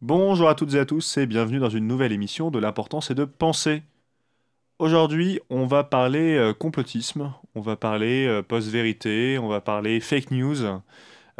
Bonjour 0.00 0.48
à 0.48 0.54
toutes 0.54 0.74
et 0.74 0.78
à 0.78 0.86
tous 0.86 1.16
et 1.16 1.26
bienvenue 1.26 1.58
dans 1.58 1.70
une 1.70 1.88
nouvelle 1.88 2.12
émission 2.12 2.52
de 2.52 2.60
l'importance 2.60 3.10
et 3.10 3.16
de 3.16 3.24
penser. 3.24 3.82
Aujourd'hui, 4.78 5.40
on 5.50 5.66
va 5.66 5.82
parler 5.82 6.36
euh, 6.36 6.54
complotisme, 6.54 7.32
on 7.56 7.60
va 7.60 7.74
parler 7.74 8.24
euh, 8.28 8.40
post-vérité, 8.40 9.40
on 9.40 9.48
va 9.48 9.60
parler 9.60 9.98
fake 9.98 10.30
news, 10.30 10.58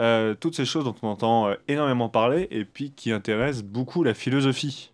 euh, 0.01 0.35
toutes 0.35 0.57
ces 0.57 0.65
choses 0.65 0.85
dont 0.85 0.97
on 1.03 1.09
entend 1.09 1.53
énormément 1.69 2.09
parler 2.09 2.49
et 2.51 2.65
puis 2.65 2.91
qui 2.91 3.13
intéressent 3.13 3.63
beaucoup 3.63 4.03
la 4.03 4.13
philosophie. 4.13 4.91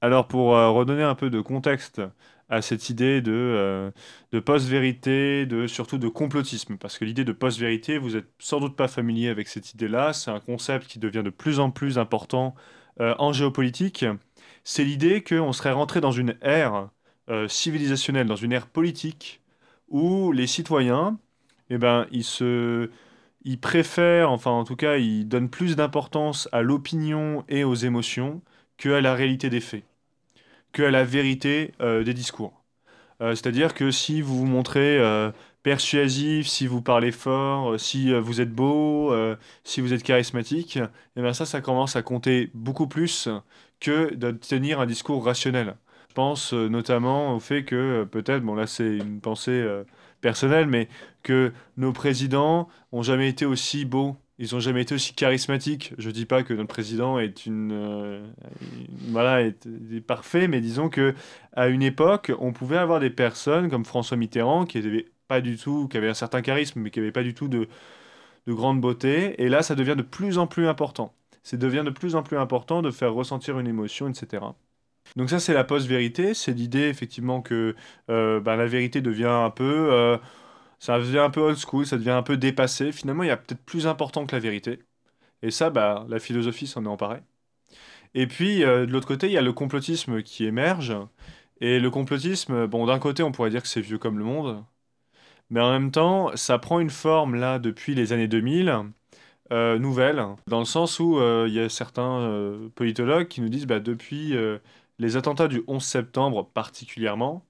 Alors 0.00 0.28
pour 0.28 0.50
redonner 0.50 1.02
un 1.02 1.16
peu 1.16 1.30
de 1.30 1.40
contexte 1.40 2.00
à 2.48 2.62
cette 2.62 2.90
idée 2.90 3.20
de, 3.20 3.32
euh, 3.32 3.90
de 4.32 4.40
post-vérité, 4.40 5.46
de, 5.46 5.66
surtout 5.66 5.98
de 5.98 6.08
complotisme, 6.08 6.76
parce 6.76 6.98
que 6.98 7.04
l'idée 7.04 7.24
de 7.24 7.32
post-vérité, 7.32 7.98
vous 7.98 8.16
êtes 8.16 8.28
sans 8.38 8.60
doute 8.60 8.76
pas 8.76 8.88
familier 8.88 9.28
avec 9.28 9.48
cette 9.48 9.72
idée-là, 9.74 10.12
c'est 10.12 10.30
un 10.30 10.40
concept 10.40 10.86
qui 10.86 10.98
devient 10.98 11.22
de 11.24 11.30
plus 11.30 11.58
en 11.60 11.70
plus 11.70 11.98
important 11.98 12.54
euh, 13.00 13.14
en 13.18 13.32
géopolitique. 13.32 14.04
C'est 14.64 14.84
l'idée 14.84 15.22
qu'on 15.22 15.52
serait 15.52 15.72
rentré 15.72 16.00
dans 16.00 16.12
une 16.12 16.36
ère 16.42 16.90
euh, 17.30 17.48
civilisationnelle, 17.48 18.26
dans 18.26 18.36
une 18.36 18.52
ère 18.52 18.68
politique, 18.68 19.42
où 19.88 20.32
les 20.32 20.46
citoyens, 20.46 21.18
eh 21.70 21.78
ben, 21.78 22.06
ils 22.12 22.24
se, 22.24 22.90
ils 23.44 23.60
préfèrent, 23.60 24.30
enfin 24.30 24.50
en 24.52 24.64
tout 24.64 24.76
cas, 24.76 24.96
ils 24.98 25.26
donnent 25.28 25.50
plus 25.50 25.76
d'importance 25.76 26.48
à 26.52 26.62
l'opinion 26.62 27.44
et 27.48 27.64
aux 27.64 27.74
émotions 27.74 28.42
que 28.78 28.90
à 28.90 29.00
la 29.00 29.14
réalité 29.14 29.50
des 29.50 29.60
faits 29.60 29.84
que 30.76 30.82
à 30.82 30.90
la 30.90 31.04
vérité 31.04 31.72
euh, 31.80 32.04
des 32.04 32.12
discours. 32.12 32.62
Euh, 33.22 33.34
c'est-à-dire 33.34 33.72
que 33.72 33.90
si 33.90 34.20
vous 34.20 34.36
vous 34.36 34.44
montrez 34.44 34.98
euh, 34.98 35.32
persuasif, 35.62 36.46
si 36.48 36.66
vous 36.66 36.82
parlez 36.82 37.12
fort, 37.12 37.80
si 37.80 38.12
vous 38.12 38.42
êtes 38.42 38.52
beau, 38.52 39.14
si 39.64 39.80
vous 39.80 39.94
êtes 39.94 40.02
charismatique, 40.02 40.76
et 41.16 41.22
bien 41.22 41.32
ça, 41.32 41.46
ça 41.46 41.62
commence 41.62 41.96
à 41.96 42.02
compter 42.02 42.50
beaucoup 42.54 42.86
plus 42.86 43.28
que 43.80 44.14
de 44.14 44.32
tenir 44.32 44.80
un 44.80 44.86
discours 44.86 45.24
rationnel. 45.24 45.76
Je 46.10 46.14
pense 46.14 46.52
notamment 46.52 47.34
au 47.34 47.40
fait 47.40 47.64
que 47.64 48.04
peut-être, 48.04 48.42
bon 48.42 48.54
là 48.54 48.66
c'est 48.66 48.98
une 48.98 49.20
pensée 49.20 49.66
personnelle, 50.20 50.66
mais 50.68 50.88
que 51.24 51.52
nos 51.78 51.92
présidents 51.92 52.68
ont 52.92 53.02
jamais 53.02 53.28
été 53.28 53.46
aussi 53.46 53.84
beaux. 53.86 54.16
Ils 54.38 54.54
ont 54.54 54.60
jamais 54.60 54.82
été 54.82 54.94
aussi 54.94 55.14
charismatiques. 55.14 55.94
Je 55.98 56.10
dis 56.10 56.26
pas 56.26 56.42
que 56.42 56.52
notre 56.52 56.68
président 56.68 57.18
est 57.18 57.46
une, 57.46 57.72
euh, 57.72 58.26
voilà, 59.08 59.42
est, 59.42 60.00
parfait, 60.06 60.46
mais 60.46 60.60
disons 60.60 60.90
que 60.90 61.14
à 61.54 61.68
une 61.68 61.82
époque, 61.82 62.32
on 62.38 62.52
pouvait 62.52 62.76
avoir 62.76 63.00
des 63.00 63.08
personnes 63.10 63.70
comme 63.70 63.84
François 63.86 64.16
Mitterrand 64.18 64.66
qui 64.66 64.80
n'avaient 64.80 65.06
pas 65.28 65.40
du 65.40 65.56
tout, 65.56 65.88
qui 65.88 65.96
avaient 65.96 66.08
un 66.10 66.14
certain 66.14 66.42
charisme, 66.42 66.80
mais 66.80 66.90
qui 66.90 66.98
n'avaient 67.00 67.12
pas 67.12 67.22
du 67.22 67.32
tout 67.34 67.48
de, 67.48 67.66
de 68.46 68.52
grande 68.54 68.80
beauté. 68.80 69.42
Et 69.42 69.48
là, 69.48 69.62
ça 69.62 69.74
devient 69.74 69.96
de 69.96 70.02
plus 70.02 70.38
en 70.38 70.46
plus 70.46 70.68
important. 70.68 71.14
Ça 71.42 71.56
devient 71.56 71.82
de 71.84 71.90
plus 71.90 72.14
en 72.16 72.22
plus 72.22 72.36
important 72.38 72.82
de 72.82 72.90
faire 72.90 73.14
ressentir 73.14 73.58
une 73.58 73.68
émotion, 73.68 74.08
etc. 74.08 74.44
Donc 75.16 75.30
ça, 75.30 75.40
c'est 75.40 75.54
la 75.54 75.64
post-vérité. 75.64 76.34
C'est 76.34 76.52
l'idée, 76.52 76.88
effectivement, 76.88 77.40
que 77.42 77.74
euh, 78.10 78.40
ben, 78.40 78.56
la 78.56 78.66
vérité 78.66 79.00
devient 79.00 79.26
un 79.26 79.50
peu... 79.50 79.88
euh, 79.92 80.18
ça 80.78 80.98
devient 80.98 81.18
un 81.20 81.30
peu 81.30 81.40
old 81.40 81.58
school, 81.58 81.86
ça 81.86 81.96
devient 81.96 82.10
un 82.10 82.22
peu 82.22 82.36
dépassé. 82.36 82.92
Finalement, 82.92 83.22
il 83.22 83.28
y 83.28 83.30
a 83.30 83.36
peut-être 83.36 83.64
plus 83.64 83.86
important 83.86 84.26
que 84.26 84.34
la 84.34 84.40
vérité. 84.40 84.80
Et 85.42 85.50
ça, 85.50 85.70
bah, 85.70 86.06
la 86.08 86.18
philosophie 86.18 86.66
s'en 86.66 86.84
est 86.84 86.88
emparée. 86.88 87.22
Et 88.14 88.26
puis, 88.26 88.64
euh, 88.64 88.86
de 88.86 88.92
l'autre 88.92 89.08
côté, 89.08 89.26
il 89.28 89.32
y 89.32 89.38
a 89.38 89.42
le 89.42 89.52
complotisme 89.52 90.22
qui 90.22 90.44
émerge. 90.46 90.96
Et 91.60 91.80
le 91.80 91.90
complotisme, 91.90 92.66
bon, 92.66 92.86
d'un 92.86 92.98
côté, 92.98 93.22
on 93.22 93.32
pourrait 93.32 93.50
dire 93.50 93.62
que 93.62 93.68
c'est 93.68 93.80
vieux 93.80 93.98
comme 93.98 94.18
le 94.18 94.24
monde. 94.24 94.64
Mais 95.50 95.60
en 95.60 95.70
même 95.70 95.90
temps, 95.92 96.36
ça 96.36 96.58
prend 96.58 96.80
une 96.80 96.90
forme, 96.90 97.36
là, 97.36 97.58
depuis 97.58 97.94
les 97.94 98.12
années 98.12 98.28
2000, 98.28 98.74
euh, 99.52 99.78
nouvelle, 99.78 100.24
dans 100.48 100.58
le 100.58 100.64
sens 100.64 100.98
où 101.00 101.18
euh, 101.18 101.46
il 101.48 101.54
y 101.54 101.60
a 101.60 101.68
certains 101.68 102.58
politologues 102.74 103.28
qui 103.28 103.40
nous 103.40 103.48
disent, 103.48 103.66
bah, 103.66 103.80
depuis 103.80 104.34
les 104.98 105.16
attentats 105.16 105.48
du 105.48 105.62
11 105.68 105.82
septembre 105.84 106.50
particulièrement, 106.52 107.44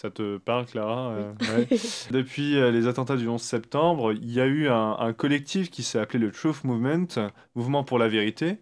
ça 0.00 0.10
te 0.10 0.36
parle, 0.38 0.64
Clara? 0.66 1.12
Oui. 1.12 1.24
Euh, 1.48 1.58
ouais. 1.58 1.78
Depuis 2.12 2.56
euh, 2.56 2.70
les 2.70 2.86
attentats 2.86 3.16
du 3.16 3.26
11 3.26 3.42
septembre, 3.42 4.12
il 4.12 4.30
y 4.30 4.40
a 4.40 4.46
eu 4.46 4.68
un, 4.68 4.96
un 4.96 5.12
collectif 5.12 5.72
qui 5.72 5.82
s'est 5.82 5.98
appelé 5.98 6.20
le 6.20 6.30
Truth 6.30 6.62
Movement, 6.62 7.08
Mouvement 7.56 7.82
pour 7.82 7.98
la 7.98 8.06
vérité, 8.06 8.58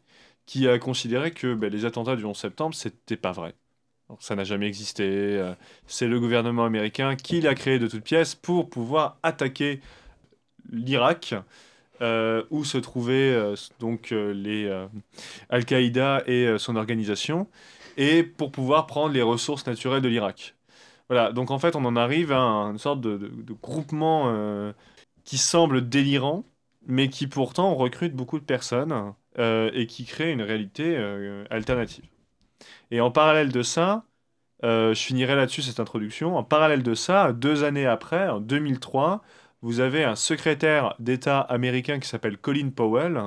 qui 0.46 0.66
a 0.66 0.78
considéré 0.78 1.32
que 1.32 1.52
ben, 1.52 1.70
les 1.70 1.84
attentats 1.84 2.16
du 2.16 2.24
11 2.24 2.34
septembre, 2.34 2.74
c'était 2.74 3.18
pas 3.18 3.32
vrai. 3.32 3.54
Ça 4.18 4.34
n'a 4.34 4.44
jamais 4.44 4.66
existé. 4.66 5.04
euh, 5.04 5.54
c'est 5.86 6.08
le 6.08 6.18
gouvernement 6.20 6.64
américain 6.64 7.16
qui 7.16 7.42
l'a 7.42 7.54
créé 7.54 7.78
de 7.78 7.86
toutes 7.86 8.04
pièces 8.04 8.34
pour 8.34 8.70
pouvoir 8.70 9.18
attaquer 9.22 9.82
l'Irak, 10.72 11.34
où 12.50 12.64
se 12.64 12.78
trouvaient 12.78 13.54
donc 13.78 14.10
les 14.10 14.70
Al-Qaïda 15.50 16.22
et 16.26 16.56
son 16.58 16.76
organisation, 16.76 17.46
et 17.98 18.22
pour 18.22 18.52
pouvoir 18.52 18.86
prendre 18.86 19.12
les 19.12 19.22
ressources 19.22 19.66
naturelles 19.66 20.02
de 20.02 20.08
l'Irak. 20.08 20.56
Voilà, 21.08 21.32
donc 21.32 21.50
en 21.50 21.58
fait, 21.58 21.76
on 21.76 21.84
en 21.84 21.96
arrive 21.96 22.32
à 22.32 22.38
une 22.38 22.78
sorte 22.78 23.00
de, 23.00 23.30
groupement 23.62 24.24
euh, 24.28 24.72
qui 25.24 25.38
semble 25.38 25.88
délirant, 25.88 26.44
mais 26.86 27.08
qui 27.08 27.26
pourtant 27.28 27.74
recrute 27.74 28.14
beaucoup 28.14 28.38
de 28.40 28.44
personnes 28.44 29.14
euh, 29.38 29.70
et 29.74 29.86
qui 29.86 30.04
crée 30.04 30.32
une 30.32 30.42
réalité 30.42 30.96
euh, 30.96 31.44
alternative. 31.50 32.04
Et 32.90 33.00
en 33.00 33.10
parallèle 33.10 33.52
de 33.52 33.62
ça, 33.62 34.06
je 34.62 34.94
finirai 34.94 35.36
là-dessus 35.36 35.62
cette 35.62 35.80
introduction. 35.80 36.36
En 36.36 36.44
parallèle 36.44 36.82
de 36.82 36.94
ça, 36.94 37.32
deux 37.32 37.64
années 37.64 37.86
après, 37.86 38.28
en 38.28 38.40
2003, 38.40 39.22
vous 39.62 39.80
avez 39.80 40.04
un 40.04 40.16
secrétaire 40.16 40.94
d'État 40.98 41.40
américain 41.40 42.00
qui 42.00 42.08
s'appelle 42.08 42.38
Colin 42.38 42.70
Powell 42.70 43.20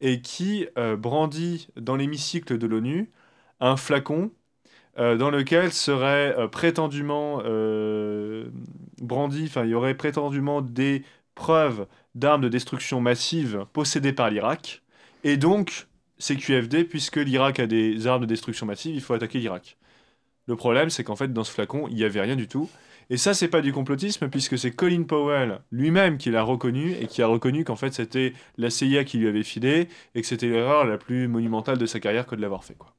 et 0.00 0.20
qui 0.22 0.66
brandit 0.98 1.68
dans 1.76 1.96
l'hémicycle 1.96 2.58
de 2.58 2.66
l'ONU 2.66 3.10
un 3.60 3.76
flacon 3.76 4.32
euh, 4.98 5.16
dans 5.16 5.30
lequel 5.30 5.72
serait 5.72 6.34
euh, 6.36 6.48
prétendument 6.48 7.40
euh, 7.44 8.46
brandi, 9.00 9.44
enfin 9.46 9.64
il 9.64 9.70
y 9.70 9.74
aurait 9.74 9.94
prétendument 9.94 10.60
des 10.60 11.04
preuves 11.36 11.86
d'armes 12.16 12.42
de 12.42 12.48
destruction 12.48 13.00
massive 13.00 13.64
possédées 13.72 14.12
par 14.12 14.28
l'Irak, 14.30 14.82
et 15.22 15.36
donc 15.36 15.86
c'est 16.18 16.36
QFD 16.36 16.84
puisque 16.84 17.16
l'Irak 17.16 17.60
a 17.60 17.66
des 17.68 18.08
armes 18.08 18.22
de 18.22 18.26
destruction 18.26 18.66
massive, 18.66 18.94
il 18.94 19.00
faut 19.00 19.14
attaquer 19.14 19.38
l'Irak. 19.38 19.76
Le 20.46 20.56
problème 20.56 20.90
c'est 20.90 21.04
qu'en 21.04 21.16
fait 21.16 21.32
dans 21.32 21.44
ce 21.44 21.52
flacon 21.52 21.86
il 21.88 21.94
n'y 21.94 22.04
avait 22.04 22.20
rien 22.20 22.36
du 22.36 22.48
tout, 22.48 22.68
et 23.08 23.16
ça 23.16 23.34
c'est 23.34 23.48
pas 23.48 23.60
du 23.60 23.72
complotisme 23.72 24.28
puisque 24.28 24.58
c'est 24.58 24.72
Colin 24.72 25.04
Powell 25.04 25.60
lui-même 25.70 26.18
qui 26.18 26.30
l'a 26.32 26.42
reconnu 26.42 26.92
et 27.00 27.06
qui 27.06 27.22
a 27.22 27.28
reconnu 27.28 27.64
qu'en 27.64 27.76
fait 27.76 27.94
c'était 27.94 28.32
la 28.56 28.68
CIA 28.68 29.04
qui 29.04 29.18
lui 29.18 29.28
avait 29.28 29.44
filé 29.44 29.88
et 30.16 30.22
que 30.22 30.26
c'était 30.26 30.48
l'erreur 30.48 30.84
la 30.86 30.98
plus 30.98 31.28
monumentale 31.28 31.78
de 31.78 31.86
sa 31.86 32.00
carrière 32.00 32.26
que 32.26 32.34
de 32.34 32.40
l'avoir 32.40 32.64
fait 32.64 32.74
quoi. 32.74 32.96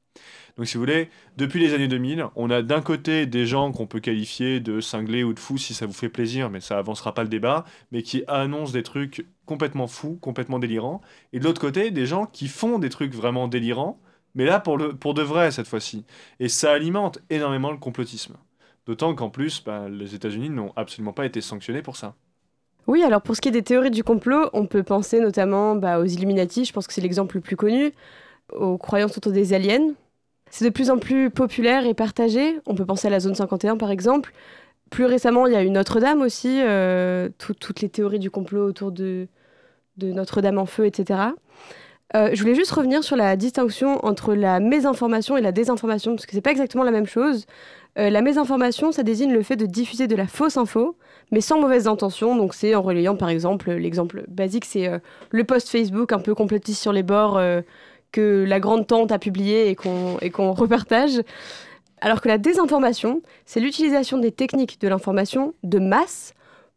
Donc 0.60 0.68
si 0.68 0.74
vous 0.74 0.82
voulez, 0.82 1.10
depuis 1.38 1.62
les 1.62 1.74
années 1.74 1.88
2000, 1.88 2.26
on 2.36 2.50
a 2.50 2.62
d'un 2.62 2.82
côté 2.82 3.26
des 3.26 3.46
gens 3.46 3.72
qu'on 3.72 3.88
peut 3.88 4.02
qualifier 4.02 4.60
de 4.60 4.82
cinglés 4.82 5.24
ou 5.24 5.34
de 5.34 5.40
fous 5.40 5.58
si 5.58 5.74
ça 5.74 5.86
vous 5.86 5.94
fait 5.94 6.10
plaisir, 6.10 6.50
mais 6.50 6.60
ça 6.60 6.78
avancera 6.78 7.14
pas 7.14 7.24
le 7.24 7.30
débat, 7.30 7.64
mais 7.94 8.04
qui 8.04 8.26
annoncent 8.28 8.74
des 8.74 8.84
trucs 8.84 9.26
complètement 9.46 9.88
fous, 9.88 10.18
complètement 10.20 10.60
délirants, 10.60 11.00
et 11.32 11.40
de 11.40 11.46
l'autre 11.46 11.62
côté 11.62 11.92
des 11.92 12.06
gens 12.06 12.26
qui 12.26 12.50
font 12.50 12.78
des 12.78 12.90
trucs 12.90 13.14
vraiment 13.14 13.48
délirants, 13.48 14.02
mais 14.36 14.44
là 14.44 14.60
pour, 14.60 14.78
le, 14.78 14.94
pour 14.94 15.14
de 15.14 15.22
vrai 15.22 15.52
cette 15.52 15.70
fois-ci. 15.70 16.04
Et 16.42 16.50
ça 16.50 16.74
alimente 16.74 17.20
énormément 17.30 17.72
le 17.72 17.78
complotisme. 17.78 18.36
D'autant 18.86 19.16
qu'en 19.16 19.30
plus, 19.30 19.64
bah, 19.64 19.88
les 19.88 20.14
États-Unis 20.14 20.50
n'ont 20.50 20.74
absolument 20.76 21.14
pas 21.14 21.26
été 21.26 21.40
sanctionnés 21.40 21.82
pour 21.82 21.96
ça. 21.96 22.16
Oui, 22.86 23.02
alors 23.04 23.22
pour 23.22 23.38
ce 23.38 23.40
qui 23.40 23.48
est 23.48 23.54
des 23.54 23.64
théories 23.64 23.92
du 23.92 24.04
complot, 24.04 24.50
on 24.52 24.66
peut 24.66 24.84
penser 24.84 25.22
notamment 25.22 25.78
bah, 25.78 26.00
aux 26.00 26.06
Illuminati, 26.06 26.66
je 26.66 26.74
pense 26.74 26.86
que 26.86 26.92
c'est 26.92 27.00
l'exemple 27.00 27.36
le 27.36 27.42
plus 27.42 27.56
connu, 27.56 27.94
aux 28.52 28.78
croyances 28.78 29.18
autour 29.18 29.32
des 29.32 29.54
aliens. 29.54 29.94
C'est 30.52 30.66
de 30.66 30.70
plus 30.70 30.90
en 30.90 30.98
plus 30.98 31.30
populaire 31.30 31.86
et 31.86 31.94
partagé. 31.94 32.60
On 32.66 32.76
peut 32.76 32.86
penser 32.86 33.08
à 33.08 33.12
la 33.12 33.20
zone 33.20 33.36
51 33.36 33.78
par 33.78 33.92
exemple. 33.92 34.34
Plus 34.90 35.06
récemment, 35.06 35.46
il 35.46 35.54
y 35.54 35.56
a 35.56 35.64
eu 35.64 35.70
Notre-Dame 35.70 36.22
aussi, 36.22 36.62
euh, 36.64 37.30
tout- 37.38 37.54
toutes 37.54 37.82
les 37.82 37.90
théories 37.90 38.18
du 38.20 38.32
complot 38.32 38.66
autour 38.66 38.92
de, 38.92 39.28
Notre-Dame 40.02 40.58
en 40.58 40.66
feu, 40.66 40.86
etc. 40.86 41.20
Euh, 42.16 42.30
je 42.34 42.42
voulais 42.42 42.56
juste 42.56 42.72
revenir 42.72 43.04
sur 43.04 43.16
la 43.16 43.36
distinction 43.36 44.04
entre 44.04 44.34
la 44.34 44.60
mésinformation 44.60 45.38
et 45.38 45.42
la 45.42 45.52
désinformation, 45.52 46.16
parce 46.16 46.26
que 46.26 46.32
c'est 46.32 46.42
pas 46.42 46.52
exactement 46.52 46.84
la 46.84 46.92
même 46.92 47.06
chose. 47.06 47.46
Euh, 48.00 48.10
la 48.10 48.22
mésinformation, 48.22 48.92
ça 48.92 49.04
désigne 49.04 49.32
le 49.32 49.44
fait 49.44 49.58
de 49.58 49.66
diffuser 49.68 50.08
de 50.08 50.16
la 50.16 50.26
fausse 50.26 50.58
info, 50.58 50.96
mais 51.32 51.42
sans 51.42 51.60
mauvaise 51.60 51.88
intention. 51.88 52.36
Donc 52.36 52.56
c'est 52.56 52.74
en 52.74 52.82
relayant, 52.82 53.16
par 53.16 53.30
exemple, 53.30 53.72
l'exemple 53.72 54.24
basique, 54.28 54.66
c'est 54.66 54.90
le 55.30 55.44
post 55.44 55.70
Facebook 55.70 56.12
un 56.14 56.20
peu 56.20 56.34
complotiste 56.34 56.82
sur 56.82 56.94
les 56.94 57.04
bords 57.04 57.40
que 58.12 58.46
la 58.48 58.60
grande 58.60 58.88
tante 58.88 59.12
a 59.12 59.20
publié 59.20 59.70
et 59.70 59.76
qu'on 59.76 60.52
repartage. 60.54 61.22
Alors 62.02 62.22
que 62.22 62.28
la 62.28 62.38
désinformation, 62.38 63.22
c'est 63.46 63.60
l'utilisation 63.60 64.18
des 64.18 64.32
techniques 64.32 64.80
de 64.80 64.88
l'information 64.88 65.54
de 65.64 65.80
masse 65.80 66.34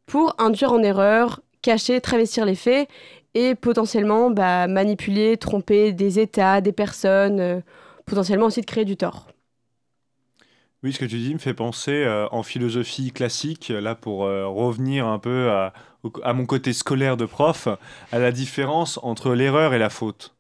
pour 0.07 0.35
induire 0.39 0.73
en 0.73 0.83
erreur, 0.83 1.41
cacher, 1.63 2.01
travestir 2.01 2.45
les 2.45 2.57
faits 2.57 2.89
et 3.35 3.55
potentiellement 3.55 4.31
bah, 4.31 4.67
manipuler, 4.67 5.37
tromper 5.37 5.93
des 5.93 6.19
États, 6.19 6.61
des 6.61 6.73
personnes, 6.73 7.41
euh, 7.41 7.61
potentiellement 8.05 8.47
aussi 8.47 8.61
de 8.61 8.67
créer 8.67 8.85
du 8.85 8.97
tort. 8.97 9.29
Oui, 10.83 10.93
ce 10.93 10.99
que 10.99 11.05
tu 11.05 11.19
dis 11.19 11.33
me 11.33 11.39
fait 11.39 11.55
penser 11.55 11.93
euh, 11.93 12.27
en 12.33 12.43
philosophie 12.43 13.13
classique, 13.13 13.69
là 13.69 13.95
pour 13.95 14.25
euh, 14.25 14.49
revenir 14.49 15.07
un 15.07 15.21
peu 15.21 15.49
à 15.51 16.33
mon 16.33 16.45
côté 16.45 16.73
scolaire 16.73 17.17
de 17.17 17.25
prof, 17.25 17.69
à 18.11 18.19
la 18.19 18.33
différence 18.33 18.99
entre 19.05 19.35
l'erreur 19.35 19.73
et 19.73 19.79
la 19.79 19.89
faute. 19.89 20.35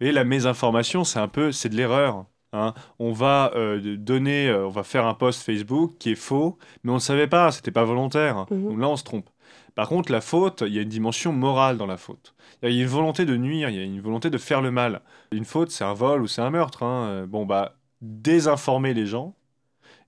Voyez, 0.00 0.12
la 0.12 0.24
mésinformation, 0.24 1.04
c'est 1.04 1.18
un 1.18 1.28
peu, 1.28 1.52
c'est 1.52 1.68
de 1.68 1.76
l'erreur. 1.76 2.24
Hein. 2.52 2.74
On 2.98 3.12
va 3.12 3.50
euh, 3.56 3.96
donner, 3.96 4.48
euh, 4.48 4.66
on 4.66 4.70
va 4.70 4.82
faire 4.84 5.06
un 5.06 5.14
post 5.14 5.42
Facebook 5.42 5.96
qui 5.98 6.12
est 6.12 6.14
faux, 6.14 6.58
mais 6.84 6.92
on 6.92 6.96
ne 6.96 7.00
savait 7.00 7.26
pas, 7.26 7.50
c'était 7.52 7.70
pas 7.72 7.84
volontaire. 7.84 8.46
Mhm. 8.50 8.64
Donc 8.68 8.80
là, 8.80 8.88
on 8.88 8.96
se 8.96 9.04
trompe. 9.04 9.28
Par 9.74 9.88
contre, 9.88 10.12
la 10.12 10.20
faute, 10.20 10.62
il 10.66 10.72
y 10.72 10.78
a 10.78 10.82
une 10.82 10.88
dimension 10.88 11.32
morale 11.32 11.76
dans 11.78 11.86
la 11.86 11.96
faute. 11.96 12.34
Il 12.62 12.70
y 12.72 12.78
a 12.80 12.82
une 12.82 12.88
volonté 12.88 13.24
de 13.26 13.36
nuire, 13.36 13.70
il 13.70 13.76
y 13.76 13.80
a 13.80 13.82
une 13.82 14.00
volonté 14.00 14.30
de 14.30 14.38
faire 14.38 14.60
le 14.62 14.70
mal. 14.70 15.00
Une 15.32 15.44
faute, 15.44 15.70
c'est 15.70 15.84
un 15.84 15.94
vol 15.94 16.22
ou 16.22 16.26
c'est 16.28 16.42
un 16.42 16.50
meurtre. 16.50 16.84
hein. 16.84 17.08
Euh, 17.08 17.26
Bon, 17.26 17.44
bah, 17.44 17.76
désinformer 18.00 18.94
les 18.94 19.06
gens. 19.06 19.34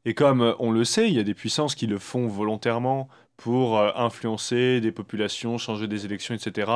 Et 0.05 0.15
comme 0.15 0.55
on 0.61 0.71
le 0.71 0.85
sait, 0.85 1.09
il 1.09 1.15
y 1.15 1.19
a 1.19 1.25
des 1.25 1.35
puissances 1.35 1.75
qui 1.75 1.87
le 1.89 1.99
font 1.99 2.29
volontairement 2.29 3.09
pour 3.37 3.79
euh, 3.79 3.91
influencer 3.97 4.81
des 4.81 4.93
populations, 4.93 5.59
changer 5.59 5.89
des 5.89 6.05
élections, 6.07 6.35
etc. 6.35 6.71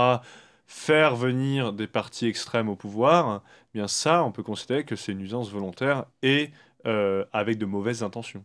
Faire 0.73 1.17
venir 1.17 1.73
des 1.73 1.89
partis 1.89 2.27
extrêmes 2.29 2.69
au 2.69 2.77
pouvoir. 2.77 3.43
eh 3.75 3.79
Bien 3.79 3.89
ça, 3.89 4.23
on 4.23 4.31
peut 4.31 4.45
considérer 4.45 4.85
que 4.85 4.95
c'est 4.95 5.11
une 5.11 5.19
nuisance 5.19 5.51
volontaire 5.51 6.05
et 6.23 6.51
euh, 6.87 7.25
avec 7.33 7.59
de 7.59 7.67
mauvaises 7.67 8.05
intentions. 8.05 8.45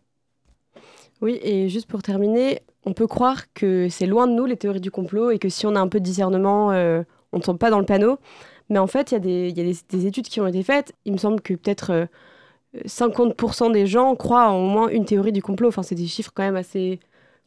Oui, 1.22 1.40
et 1.44 1.70
juste 1.70 1.86
pour 1.86 2.02
terminer, 2.02 2.62
on 2.84 2.94
peut 2.94 3.06
croire 3.06 3.44
que 3.54 3.90
c'est 3.90 4.08
loin 4.08 4.26
de 4.26 4.34
nous 4.34 4.46
les 4.48 4.58
théories 4.58 4.82
du 4.82 4.90
complot 4.90 5.30
et 5.30 5.38
que 5.38 5.50
si 5.50 5.68
on 5.68 5.76
a 5.76 5.80
un 5.80 5.88
peu 5.88 6.00
de 6.00 6.04
discernement, 6.04 6.72
euh, 6.72 7.04
on 7.32 7.38
ne 7.38 7.44
tombe 7.44 7.60
pas 7.60 7.70
dans 7.70 7.80
le 7.80 7.86
panneau. 7.86 8.18
Mais 8.70 8.80
en 8.80 8.88
fait, 8.88 9.12
il 9.12 9.14
y 9.14 9.18
a, 9.18 9.20
des, 9.20 9.50
y 9.52 9.62
a 9.62 9.64
des, 9.64 9.76
des 9.88 10.08
études 10.08 10.28
qui 10.28 10.42
ont 10.42 10.48
été 10.48 10.64
faites. 10.64 10.94
Il 11.06 11.14
me 11.14 11.18
semble 11.20 11.42
que 11.42 11.54
peut-être 11.54 11.92
euh, 11.92 12.06
50% 12.88 13.70
des 13.70 13.86
gens 13.86 14.16
croient 14.16 14.50
en 14.50 14.58
au 14.58 14.68
moins 14.68 14.88
une 14.88 15.06
théorie 15.06 15.32
du 15.32 15.44
complot. 15.44 15.68
Enfin, 15.68 15.84
c'est 15.84 15.94
des 15.94 16.08
chiffres 16.08 16.32
quand 16.34 16.44
même 16.44 16.56
assez. 16.56 17.00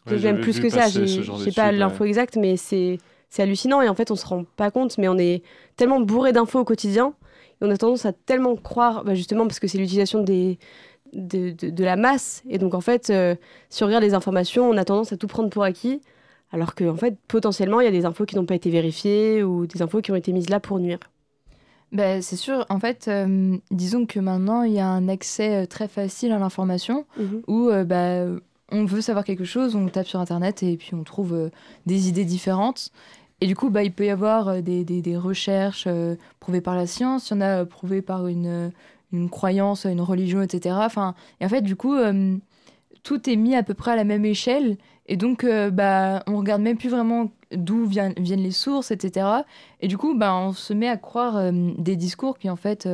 Ouais, 0.07 0.21
même 0.21 0.39
plus 0.41 0.61
que 0.61 0.69
ça. 0.69 0.89
J'ai 0.89 1.53
pas 1.53 1.73
l'info 1.73 2.05
ouais. 2.05 2.09
exacte, 2.09 2.37
mais 2.37 2.57
c'est 2.57 2.99
c'est 3.31 3.43
hallucinant. 3.43 3.81
Et 3.83 3.89
en 3.89 3.95
fait, 3.95 4.11
on 4.11 4.17
se 4.17 4.27
rend 4.27 4.45
pas 4.57 4.71
compte, 4.71 4.99
mais 4.99 5.09
on 5.09 5.19
est 5.19 5.43
tellement 5.77 6.01
bourré 6.01 6.33
d'infos 6.33 6.61
au 6.61 6.65
quotidien. 6.65 7.15
Et 7.61 7.65
on 7.65 7.71
a 7.71 7.77
tendance 7.77 8.07
à 8.07 8.13
tellement 8.13 8.55
croire, 8.57 9.05
bah, 9.05 9.15
justement, 9.15 9.47
parce 9.47 9.59
que 9.61 9.69
c'est 9.69 9.79
l'utilisation 9.79 10.23
des. 10.23 10.59
De, 11.15 11.53
de- 11.53 11.71
de 11.71 11.85
la 11.85 11.97
masse. 11.97 12.43
Et 12.51 12.59
donc, 12.59 12.75
en 12.75 12.83
fait, 12.83 13.09
euh, 13.09 13.35
si 13.71 13.83
on 13.83 13.87
regarde 13.87 14.05
les 14.05 14.13
informations, 14.13 14.69
on 14.69 14.77
a 14.77 14.85
tendance 14.85 15.11
à 15.11 15.17
tout 15.17 15.27
prendre 15.27 15.49
pour 15.49 15.63
acquis. 15.63 16.03
Alors 16.53 16.75
qu'en 16.75 16.97
fait, 16.97 17.17
potentiellement, 17.29 17.81
il 17.81 17.85
y 17.85 17.89
a 17.89 17.91
des 17.91 18.05
infos 18.05 18.27
qui 18.27 18.37
n'ont 18.37 18.45
pas 18.45 18.55
été 18.55 18.69
vérifiées 18.69 19.43
ou 19.43 19.67
des 19.67 19.81
infos 19.81 20.03
qui 20.03 20.13
ont 20.13 20.17
été 20.17 20.33
mises 20.33 20.51
là 20.51 20.61
pour 20.61 20.79
nuire. 20.79 20.99
Bah, 21.93 22.21
c'est 22.21 22.37
sûr, 22.37 22.67
en 22.69 22.79
fait, 22.79 23.09
euh, 23.09 23.57
disons 23.71 24.05
que 24.05 24.21
maintenant, 24.21 24.63
il 24.65 24.73
y 24.75 24.81
a 24.81 24.87
un 24.87 25.09
accès 25.09 25.63
euh, 25.63 25.67
très 25.67 25.89
facile 25.89 26.31
à 26.33 26.39
l'information 26.39 27.07
où 27.47 27.71
euh, 27.71 27.85
bah, 27.85 28.27
on 28.71 28.85
veut 28.85 29.01
savoir 29.01 29.25
quelque 29.25 29.45
chose, 29.45 29.75
on 29.75 29.89
tape 29.89 30.07
sur 30.07 30.21
Internet 30.21 30.63
et 30.63 30.77
puis 30.77 30.95
on 30.95 31.05
trouve 31.05 31.33
euh, 31.33 31.49
des 31.87 32.11
idées 32.11 32.27
différentes. 32.27 32.91
Et 33.41 33.47
du 33.47 33.55
coup, 33.55 33.71
bah, 33.71 33.85
il 33.85 33.93
peut 33.93 34.07
y 34.07 34.11
avoir 34.11 34.49
euh, 34.49 34.61
des, 34.61 34.85
des- 34.85 35.17
recherches 35.17 35.85
euh, 35.87 36.17
prouvées 36.41 36.61
par 36.61 36.75
la 36.77 36.87
science, 36.87 37.31
il 37.31 37.35
y 37.35 37.37
en 37.39 37.41
a 37.41 37.61
euh, 37.63 37.65
prouvées 37.65 38.03
par 38.03 38.27
une, 38.27 38.73
une 39.13 39.31
croyance, 39.31 39.85
une 39.85 40.01
religion, 40.01 40.43
etc. 40.43 40.77
Enfin, 40.85 41.15
et 41.41 41.45
en 41.47 41.49
fait, 41.49 41.63
du 41.63 41.77
coup, 41.77 41.95
tout 43.03 43.31
est 43.31 43.37
mis 43.37 43.55
à 43.55 43.63
peu 43.63 43.75
près 43.75 43.93
à 43.93 43.97
la 43.97 44.05
même 44.05 44.25
échelle. 44.25 44.77
Et 45.07 45.17
donc, 45.17 45.47
bah, 45.73 46.23
on 46.27 46.37
regarde 46.37 46.61
même 46.63 46.77
plus 46.77 46.91
vraiment 46.91 47.31
d'où 47.53 47.87
viennent 47.87 48.15
les 48.19 48.51
sources, 48.51 48.91
etc. 48.91 49.47
Et 49.81 49.89
du 49.89 49.97
coup, 49.97 50.15
bah, 50.17 50.35
on 50.35 50.53
se 50.53 50.75
met 50.75 50.89
à 50.89 50.97
croire 50.99 51.51
des 51.53 51.97
discours 51.97 52.39
qui, 52.39 52.51
en 52.51 52.57
fait, 52.57 52.87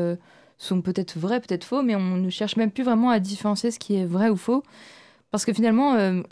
sont 0.59 0.83
peut-être 0.83 1.19
vrais, 1.19 1.41
peut-être 1.41 1.65
faux, 1.65 1.83
mais 1.83 1.97
on 1.97 2.17
ne 2.17 2.31
cherche 2.31 2.57
même 2.57 2.71
plus 2.71 2.85
vraiment 2.85 3.11
à 3.11 3.19
différencier 3.19 3.71
ce 3.73 3.79
qui 3.81 3.97
est 3.97 4.05
vrai 4.05 4.29
ou 4.31 4.37
faux. 4.37 4.63
Parce 5.31 5.45
que 5.45 5.53
finalement, 5.53 5.95
euh, 5.95 6.23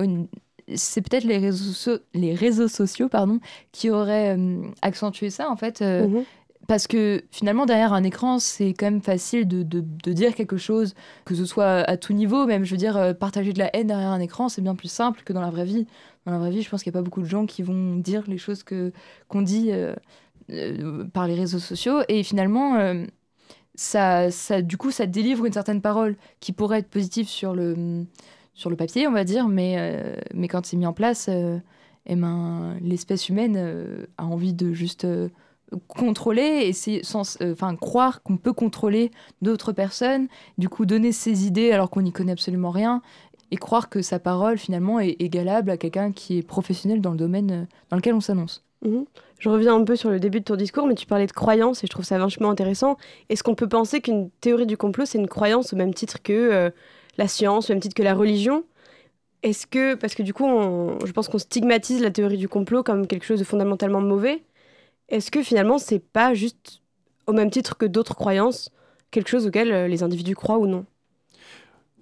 c'est 0.76 1.02
peut-être 1.02 1.24
les 1.24 1.38
réseaux, 1.38 1.72
so- 1.72 1.98
les 2.14 2.34
réseaux 2.34 2.68
sociaux 2.68 3.08
pardon, 3.08 3.40
qui 3.72 3.90
auraient 3.90 4.36
euh, 4.36 4.62
accentué 4.82 5.30
ça, 5.30 5.50
en 5.50 5.56
fait. 5.56 5.82
euh, 5.82 6.06
Mhm. 6.08 6.24
parce 6.68 6.86
que 6.86 7.22
finalement, 7.32 7.66
derrière 7.66 7.92
un 7.92 8.04
écran, 8.04 8.38
c'est 8.38 8.68
quand 8.72 8.86
même 8.86 9.02
facile 9.02 9.48
de, 9.48 9.62
de- 9.62 9.80
de 10.04 10.12
dire 10.12 10.34
quelque 10.34 10.56
chose, 10.56 10.94
que 11.24 11.34
ce 11.34 11.44
soit 11.44 11.80
à 11.88 11.96
tout 11.96 12.12
niveau, 12.12 12.46
même, 12.46 12.64
je 12.64 12.70
veux 12.70 12.76
dire, 12.76 12.96
euh, 12.96 13.12
partager 13.14 13.52
de 13.52 13.58
la 13.58 13.74
haine 13.76 13.88
derrière 13.88 14.10
un 14.10 14.20
écran, 14.20 14.48
c'est 14.48 14.62
bien 14.62 14.74
plus 14.76 14.88
simple 14.90 15.22
que 15.24 15.32
dans 15.32 15.40
la 15.40 15.50
vraie 15.50 15.64
vie. 15.64 15.86
Dans 16.24 16.32
la 16.32 16.38
vraie 16.38 16.50
vie, 16.52 16.62
je 16.62 16.70
pense 16.70 16.82
qu'il 16.84 16.92
n'y 16.92 16.96
a 16.96 17.00
pas 17.00 17.04
beaucoup 17.04 17.20
de 17.22 17.26
gens 17.26 17.46
qui 17.46 17.62
vont 17.64 17.96
dire 17.96 18.22
les 18.28 18.38
choses 18.38 18.62
que 18.62 18.92
qu'on 19.28 19.42
dit 19.42 19.70
euh, 19.72 21.04
par 21.12 21.26
les 21.26 21.34
réseaux 21.34 21.58
sociaux. 21.58 21.98
Et 22.08 22.22
finalement, 22.22 22.76
ça, 23.74 24.30
ça, 24.30 24.62
du 24.62 24.76
coup, 24.76 24.90
ça 24.90 25.06
délivre 25.06 25.46
une 25.46 25.52
certaine 25.52 25.80
parole 25.80 26.16
qui 26.40 26.52
pourrait 26.52 26.78
être 26.80 26.90
positive 26.90 27.26
sur 27.28 27.54
le, 27.54 28.04
sur 28.54 28.70
le 28.70 28.76
papier, 28.76 29.06
on 29.06 29.12
va 29.12 29.24
dire, 29.24 29.48
mais, 29.48 29.76
euh, 29.78 30.14
mais 30.34 30.48
quand 30.48 30.66
c'est 30.66 30.76
mis 30.76 30.86
en 30.86 30.92
place, 30.92 31.26
euh, 31.28 31.58
eh 32.06 32.16
ben, 32.16 32.76
l'espèce 32.82 33.28
humaine 33.28 33.56
euh, 33.56 34.06
a 34.18 34.24
envie 34.24 34.52
de 34.52 34.72
juste 34.72 35.06
contrôler 35.88 36.66
et 36.66 37.02
sans, 37.02 37.38
enfin 37.42 37.74
croire 37.76 38.22
qu'on 38.22 38.36
peut 38.36 38.52
contrôler 38.52 39.10
d'autres 39.40 39.72
personnes, 39.72 40.28
du 40.58 40.68
coup 40.68 40.84
donner 40.84 41.12
ses 41.12 41.46
idées 41.46 41.72
alors 41.72 41.88
qu'on 41.88 42.02
n'y 42.02 42.12
connaît 42.12 42.32
absolument 42.32 42.70
rien 42.70 43.00
et 43.50 43.56
croire 43.56 43.88
que 43.88 44.02
sa 44.02 44.18
parole 44.18 44.58
finalement 44.58 45.00
est 45.00 45.16
égalable 45.18 45.70
à 45.70 45.78
quelqu'un 45.78 46.12
qui 46.12 46.38
est 46.38 46.42
professionnel 46.42 47.00
dans 47.00 47.12
le 47.12 47.16
domaine 47.16 47.66
dans 47.88 47.96
lequel 47.96 48.12
on 48.12 48.20
s'annonce. 48.20 48.64
Mhm. 48.84 49.06
Je 49.38 49.48
reviens 49.48 49.74
un 49.74 49.84
peu 49.84 49.96
sur 49.96 50.10
le 50.10 50.20
début 50.20 50.40
de 50.40 50.44
ton 50.44 50.56
discours, 50.56 50.86
mais 50.86 50.94
tu 50.94 51.06
parlais 51.06 51.26
de 51.26 51.32
croyance 51.32 51.82
et 51.82 51.86
je 51.86 51.90
trouve 51.90 52.04
ça 52.04 52.18
vachement 52.18 52.50
intéressant. 52.50 52.98
Est-ce 53.30 53.42
qu'on 53.42 53.54
peut 53.54 53.68
penser 53.68 54.02
qu'une 54.02 54.28
théorie 54.42 54.66
du 54.66 54.76
complot, 54.76 55.06
c'est 55.06 55.18
une 55.18 55.28
croyance 55.28 55.72
au 55.72 55.76
même 55.76 55.94
titre 55.94 56.22
que 56.22 56.70
la 57.18 57.28
science, 57.28 57.70
au 57.70 57.72
même 57.74 57.80
titre 57.80 57.94
que 57.94 58.02
la 58.02 58.14
religion. 58.14 58.64
Est-ce 59.42 59.66
que, 59.66 59.94
parce 59.94 60.14
que 60.14 60.22
du 60.22 60.32
coup, 60.34 60.46
je 61.04 61.12
pense 61.12 61.28
qu'on 61.28 61.38
stigmatise 61.38 62.00
la 62.00 62.10
théorie 62.10 62.38
du 62.38 62.48
complot 62.48 62.82
comme 62.82 63.06
quelque 63.06 63.24
chose 63.24 63.40
de 63.40 63.44
fondamentalement 63.44 64.00
mauvais, 64.00 64.44
est-ce 65.08 65.30
que 65.30 65.42
finalement, 65.42 65.78
c'est 65.78 65.98
pas 65.98 66.34
juste 66.34 66.80
au 67.26 67.32
même 67.32 67.50
titre 67.50 67.76
que 67.76 67.86
d'autres 67.86 68.14
croyances, 68.14 68.70
quelque 69.10 69.28
chose 69.28 69.46
auquel 69.46 69.72
euh, 69.72 69.88
les 69.88 70.02
individus 70.02 70.34
croient 70.34 70.58
ou 70.58 70.66
non? 70.66 70.86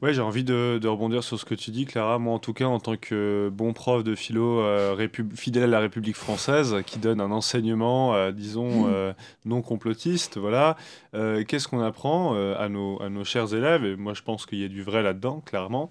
Ouais, 0.02 0.14
j'ai 0.14 0.22
envie 0.22 0.44
de, 0.44 0.78
de 0.80 0.88
rebondir 0.88 1.22
sur 1.22 1.38
ce 1.38 1.44
que 1.44 1.54
tu 1.54 1.70
dis, 1.70 1.84
Clara. 1.84 2.18
Moi, 2.18 2.32
en 2.32 2.38
tout 2.38 2.54
cas, 2.54 2.64
en 2.64 2.80
tant 2.80 2.96
que 2.96 3.50
bon 3.52 3.74
prof 3.74 4.02
de 4.02 4.14
philo 4.14 4.60
euh, 4.60 5.08
fidèle 5.34 5.64
à 5.64 5.66
la 5.66 5.80
République 5.80 6.16
française, 6.16 6.76
qui 6.86 6.98
donne 6.98 7.20
un 7.20 7.30
enseignement, 7.30 8.14
euh, 8.14 8.32
disons, 8.32 8.86
euh, 8.86 9.12
non 9.44 9.60
complotiste, 9.60 10.38
voilà, 10.38 10.76
qu'est-ce 11.12 11.68
qu'on 11.68 11.80
apprend 11.80 12.34
à, 12.54 12.68
nos, 12.70 13.00
à 13.02 13.10
nos 13.10 13.24
chers 13.24 13.54
élèves 13.54 13.84
Et 13.84 13.96
moi, 13.96 14.14
je 14.14 14.22
pense 14.22 14.46
qu'il 14.46 14.58
y 14.60 14.64
a 14.64 14.68
du 14.68 14.82
vrai 14.82 15.02
là-dedans, 15.02 15.42
clairement, 15.44 15.90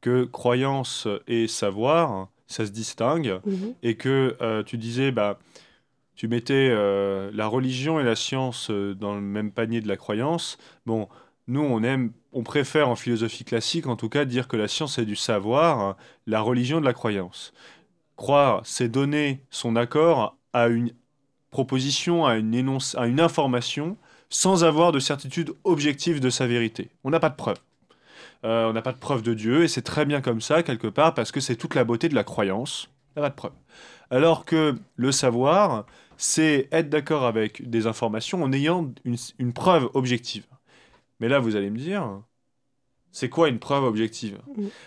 que 0.00 0.24
croyance 0.24 1.08
et 1.26 1.48
savoir, 1.48 2.28
ça 2.46 2.64
se 2.64 2.70
distingue, 2.70 3.40
et 3.82 3.96
que 3.96 4.36
tu 4.62 4.78
disais, 4.78 5.10
bah, 5.10 5.40
tu 6.14 6.28
mettais 6.28 6.68
la 7.32 7.46
religion 7.48 7.98
et 7.98 8.04
la 8.04 8.14
science 8.14 8.70
dans 8.70 9.16
le 9.16 9.20
même 9.20 9.50
panier 9.50 9.80
de 9.80 9.88
la 9.88 9.96
croyance. 9.96 10.58
Bon, 10.86 11.08
nous, 11.48 11.62
on 11.62 11.82
aime, 11.82 12.12
on 12.38 12.44
préfère 12.44 12.88
en 12.88 12.94
philosophie 12.94 13.44
classique, 13.44 13.88
en 13.88 13.96
tout 13.96 14.08
cas, 14.08 14.24
dire 14.24 14.46
que 14.46 14.56
la 14.56 14.68
science 14.68 14.94
c'est 14.94 15.04
du 15.04 15.16
savoir, 15.16 15.96
la 16.28 16.40
religion 16.40 16.80
de 16.80 16.84
la 16.84 16.92
croyance. 16.92 17.52
Croire, 18.14 18.60
c'est 18.64 18.88
donner 18.88 19.40
son 19.50 19.74
accord 19.74 20.36
à 20.52 20.68
une 20.68 20.92
proposition, 21.50 22.26
à 22.26 22.36
une, 22.36 22.54
énonce, 22.54 22.94
à 22.94 23.08
une 23.08 23.18
information, 23.18 23.96
sans 24.30 24.62
avoir 24.62 24.92
de 24.92 25.00
certitude 25.00 25.52
objective 25.64 26.20
de 26.20 26.30
sa 26.30 26.46
vérité. 26.46 26.90
On 27.02 27.10
n'a 27.10 27.18
pas 27.18 27.30
de 27.30 27.34
preuve. 27.34 27.58
Euh, 28.44 28.70
on 28.70 28.72
n'a 28.72 28.82
pas 28.82 28.92
de 28.92 28.98
preuve 28.98 29.22
de 29.22 29.34
Dieu, 29.34 29.64
et 29.64 29.68
c'est 29.68 29.82
très 29.82 30.06
bien 30.06 30.20
comme 30.20 30.40
ça, 30.40 30.62
quelque 30.62 30.86
part, 30.86 31.14
parce 31.14 31.32
que 31.32 31.40
c'est 31.40 31.56
toute 31.56 31.74
la 31.74 31.82
beauté 31.82 32.08
de 32.08 32.14
la 32.14 32.22
croyance. 32.22 32.88
On 33.16 33.20
n'a 33.20 33.26
pas 33.26 33.30
de 33.30 33.34
preuve. 33.34 33.52
Alors 34.10 34.44
que 34.44 34.76
le 34.94 35.10
savoir, 35.10 35.86
c'est 36.16 36.68
être 36.70 36.88
d'accord 36.88 37.26
avec 37.26 37.68
des 37.68 37.88
informations 37.88 38.44
en 38.44 38.52
ayant 38.52 38.92
une 39.40 39.52
preuve 39.52 39.90
objective. 39.94 40.44
Mais 41.20 41.28
là, 41.28 41.40
vous 41.40 41.56
allez 41.56 41.70
me 41.70 41.78
dire, 41.78 42.22
c'est 43.12 43.28
quoi 43.28 43.48
une 43.48 43.58
preuve 43.58 43.84
objective? 43.84 44.38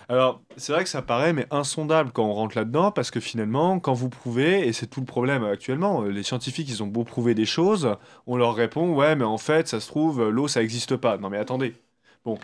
Alors, 0.10 0.42
c'est 0.58 0.74
vrai 0.74 0.84
que 0.84 0.90
ça 0.90 1.02
paraît 1.02 1.34
mais 1.34 1.48
insondable 1.52 2.12
quand 2.12 2.26
on 2.26 2.34
rentre 2.34 2.58
là-dedans, 2.58 2.92
parce 2.92 3.12
que 3.12 3.20
finalement, 3.20 3.80
quand 3.80 3.94
vous 3.94 4.10
prouvez, 4.10 4.68
et 4.68 4.74
c'est 4.74 4.88
tout 4.88 5.00
le 5.00 5.06
problème 5.06 5.44
actuellement, 5.44 6.04
euh, 6.04 6.10
les 6.10 6.24
scientifiques, 6.24 6.70
ils 6.70 6.84
ont 6.84 6.88
beau 6.88 7.04
prouver 7.04 7.34
des 7.36 7.46
choses, 7.46 7.96
on 8.28 8.38
leur 8.38 8.56
répond, 8.56 8.94
ouais, 8.94 9.16
mais 9.16 9.26
en 9.26 9.38
fait, 9.38 9.68
ça 9.68 9.80
se 9.80 9.88
trouve, 9.88 10.30
l'eau, 10.30 10.48
ça 10.48 10.62
n'existe 10.62 10.96
pas. 10.98 11.18
Non 11.18 11.30
mais 11.30 11.38
attendez. 11.38 11.76
Bon, 12.24 12.38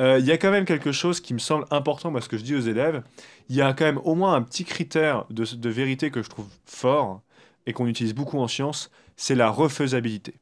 Euh, 0.00 0.18
il 0.18 0.26
y 0.26 0.32
a 0.32 0.38
quand 0.38 0.50
même 0.50 0.64
quelque 0.64 0.92
chose 0.92 1.20
qui 1.20 1.34
me 1.34 1.38
semble 1.38 1.64
important, 1.70 2.12
parce 2.12 2.28
que 2.28 2.36
je 2.36 2.42
dis 2.44 2.54
aux 2.54 2.60
élèves, 2.60 3.02
il 3.48 3.56
y 3.56 3.62
a 3.62 3.72
quand 3.72 3.84
même 3.84 4.00
au 4.04 4.14
moins 4.14 4.34
un 4.34 4.42
petit 4.42 4.64
critère 4.64 5.24
de, 5.30 5.44
de 5.44 5.68
vérité 5.70 6.10
que 6.10 6.22
je 6.22 6.28
trouve 6.30 6.46
fort, 6.66 7.22
et 7.66 7.72
qu'on 7.72 7.86
utilise 7.86 8.14
beaucoup 8.14 8.38
en 8.40 8.48
science, 8.48 8.90
c'est 9.16 9.34
la 9.34 9.50
refaisabilité. 9.50 10.34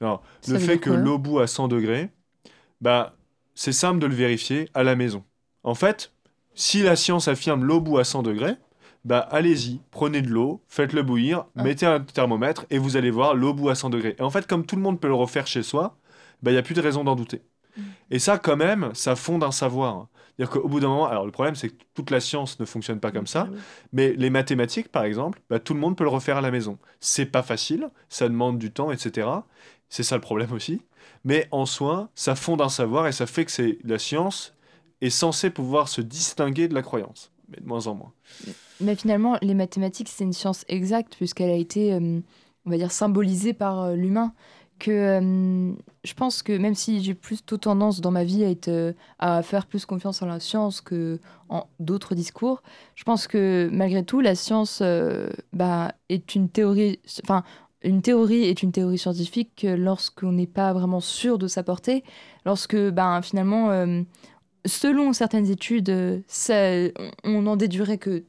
Alors, 0.00 0.22
Ça 0.40 0.52
le 0.52 0.58
fait 0.58 0.78
que 0.78 0.90
l'eau 0.90 1.18
bout 1.18 1.40
à 1.40 1.46
100 1.46 1.68
degrés, 1.68 2.10
bah, 2.80 3.16
c'est 3.56 3.72
simple 3.72 3.98
de 3.98 4.06
le 4.06 4.14
vérifier 4.14 4.68
à 4.74 4.84
la 4.84 4.94
maison. 4.94 5.24
En 5.64 5.74
fait, 5.74 6.12
si 6.54 6.82
la 6.82 6.94
science 6.94 7.26
affirme 7.26 7.64
l'eau 7.64 7.80
bout 7.80 7.98
à 7.98 8.04
100 8.04 8.22
degrés, 8.22 8.54
bah, 9.04 9.18
allez-y, 9.30 9.80
prenez 9.90 10.22
de 10.22 10.28
l'eau, 10.28 10.62
faites-le 10.68 11.02
bouillir, 11.02 11.46
Ah. 11.56 11.62
mettez 11.64 11.86
un 11.86 12.00
thermomètre 12.00 12.66
et 12.70 12.78
vous 12.78 12.96
allez 12.96 13.10
voir 13.10 13.34
l'eau 13.34 13.54
bout 13.54 13.70
à 13.70 13.74
100 13.74 13.90
degrés. 13.90 14.14
Et 14.18 14.22
en 14.22 14.30
fait, 14.30 14.46
comme 14.46 14.64
tout 14.66 14.76
le 14.76 14.82
monde 14.82 15.00
peut 15.00 15.08
le 15.08 15.14
refaire 15.14 15.46
chez 15.46 15.62
soi, 15.62 15.96
bah, 16.42 16.50
il 16.50 16.54
n'y 16.54 16.58
a 16.58 16.62
plus 16.62 16.74
de 16.74 16.80
raison 16.80 17.02
d'en 17.02 17.16
douter. 17.16 17.42
Mm. 17.76 17.82
Et 18.10 18.18
ça, 18.18 18.38
quand 18.38 18.56
même, 18.56 18.90
ça 18.94 19.16
fonde 19.16 19.42
un 19.42 19.52
savoir. 19.52 20.08
C'est-à-dire 20.36 20.60
qu'au 20.60 20.68
bout 20.68 20.80
d'un 20.80 20.88
moment, 20.88 21.06
alors 21.06 21.24
le 21.24 21.32
problème, 21.32 21.54
c'est 21.54 21.70
que 21.70 21.82
toute 21.94 22.10
la 22.10 22.20
science 22.20 22.60
ne 22.60 22.66
fonctionne 22.66 23.00
pas 23.00 23.10
comme 23.10 23.26
ça, 23.26 23.48
mais 23.92 24.12
les 24.12 24.28
mathématiques, 24.28 24.88
par 24.88 25.04
exemple, 25.04 25.40
bah, 25.48 25.60
tout 25.60 25.72
le 25.72 25.80
monde 25.80 25.96
peut 25.96 26.04
le 26.04 26.10
refaire 26.10 26.36
à 26.36 26.40
la 26.42 26.50
maison. 26.50 26.78
C'est 27.00 27.24
pas 27.26 27.42
facile, 27.42 27.88
ça 28.10 28.28
demande 28.28 28.58
du 28.58 28.70
temps, 28.70 28.90
etc. 28.92 29.28
c'est 29.88 30.02
ça 30.02 30.14
le 30.14 30.20
problème 30.20 30.52
aussi. 30.52 30.82
Mais 31.26 31.48
en 31.50 31.66
soi, 31.66 32.08
ça 32.14 32.36
fonde 32.36 32.62
un 32.62 32.68
savoir 32.68 33.08
et 33.08 33.12
ça 33.12 33.26
fait 33.26 33.44
que 33.44 33.50
c'est 33.50 33.78
la 33.82 33.98
science 33.98 34.54
est 35.00 35.10
censée 35.10 35.50
pouvoir 35.50 35.88
se 35.88 36.00
distinguer 36.00 36.68
de 36.68 36.74
la 36.74 36.82
croyance, 36.82 37.32
mais 37.48 37.58
de 37.60 37.66
moins 37.66 37.88
en 37.88 37.96
moins. 37.96 38.12
Mais 38.80 38.94
finalement, 38.94 39.36
les 39.42 39.54
mathématiques, 39.54 40.08
c'est 40.08 40.22
une 40.22 40.32
science 40.32 40.64
exacte 40.68 41.16
puisqu'elle 41.16 41.50
a 41.50 41.56
été, 41.56 41.92
euh, 41.92 42.20
on 42.64 42.70
va 42.70 42.76
dire, 42.76 42.92
symbolisée 42.92 43.54
par 43.54 43.82
euh, 43.82 43.94
l'humain. 43.96 44.32
Que 44.78 44.90
euh, 44.90 45.72
je 46.04 46.14
pense 46.14 46.42
que 46.42 46.56
même 46.56 46.74
si 46.74 47.02
j'ai 47.02 47.14
plutôt 47.14 47.56
tendance 47.56 48.00
dans 48.02 48.10
ma 48.12 48.22
vie 48.22 48.44
à, 48.44 48.50
être, 48.50 48.94
à 49.18 49.42
faire 49.42 49.66
plus 49.66 49.84
confiance 49.84 50.20
en 50.22 50.26
la 50.26 50.38
science 50.38 50.82
que 50.82 51.18
d'autres 51.80 52.14
discours, 52.14 52.62
je 52.94 53.02
pense 53.02 53.26
que 53.26 53.70
malgré 53.72 54.04
tout, 54.04 54.20
la 54.20 54.34
science 54.34 54.82
bah, 55.54 55.92
est 56.10 56.34
une 56.34 56.50
théorie. 56.50 57.00
Enfin, 57.24 57.42
une 57.86 58.02
théorie 58.02 58.44
est 58.44 58.62
une 58.62 58.72
théorie 58.72 58.98
scientifique 58.98 59.66
lorsqu'on 59.68 60.32
n'est 60.32 60.46
pas 60.46 60.72
vraiment 60.72 61.00
sûr 61.00 61.38
de 61.38 61.46
sa 61.46 61.62
portée, 61.62 62.04
lorsque 62.44 62.76
ben, 62.76 63.22
finalement, 63.22 63.70
selon 64.66 65.12
certaines 65.12 65.50
études, 65.50 66.22
ça, 66.28 66.54
on 67.24 67.46
en 67.46 67.56
déduirait 67.56 67.98
que 67.98 68.24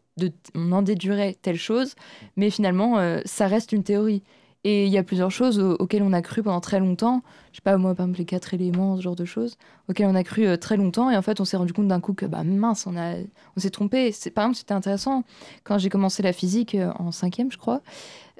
on 0.55 0.71
en 0.71 0.81
déduirait 0.81 1.37
telle 1.41 1.57
chose, 1.57 1.95
mais 2.35 2.49
finalement, 2.49 2.97
euh, 2.99 3.19
ça 3.25 3.47
reste 3.47 3.71
une 3.71 3.83
théorie. 3.83 4.23
Et 4.63 4.85
il 4.85 4.91
y 4.91 4.97
a 4.97 5.03
plusieurs 5.03 5.31
choses 5.31 5.59
auxquelles 5.59 6.03
on 6.03 6.11
a 6.11 6.21
cru 6.21 6.43
pendant 6.43 6.59
très 6.59 6.79
longtemps. 6.79 7.21
Je 7.51 7.57
sais 7.57 7.61
pas, 7.61 7.77
moi, 7.77 7.95
par 7.95 8.05
exemple, 8.05 8.19
les 8.19 8.25
quatre 8.25 8.53
éléments, 8.53 8.97
ce 8.97 9.01
genre 9.01 9.15
de 9.15 9.23
choses, 9.23 9.55
auxquelles 9.87 10.07
on 10.07 10.15
a 10.15 10.23
cru 10.23 10.45
euh, 10.45 10.57
très 10.57 10.75
longtemps. 10.75 11.09
Et 11.09 11.15
en 11.15 11.21
fait, 11.21 11.39
on 11.39 11.45
s'est 11.45 11.55
rendu 11.55 11.71
compte 11.71 11.87
d'un 11.87 12.01
coup 12.01 12.13
que, 12.13 12.25
bah 12.25 12.43
mince, 12.43 12.85
on, 12.87 12.95
on 12.97 13.59
s'est 13.59 13.69
trompé. 13.69 14.11
Par 14.33 14.45
exemple, 14.45 14.57
c'était 14.57 14.73
intéressant. 14.73 15.23
Quand 15.63 15.77
j'ai 15.77 15.89
commencé 15.89 16.21
la 16.23 16.33
physique 16.33 16.75
euh, 16.75 16.91
en 16.97 17.11
cinquième, 17.11 17.51
je 17.51 17.57
crois, 17.57 17.81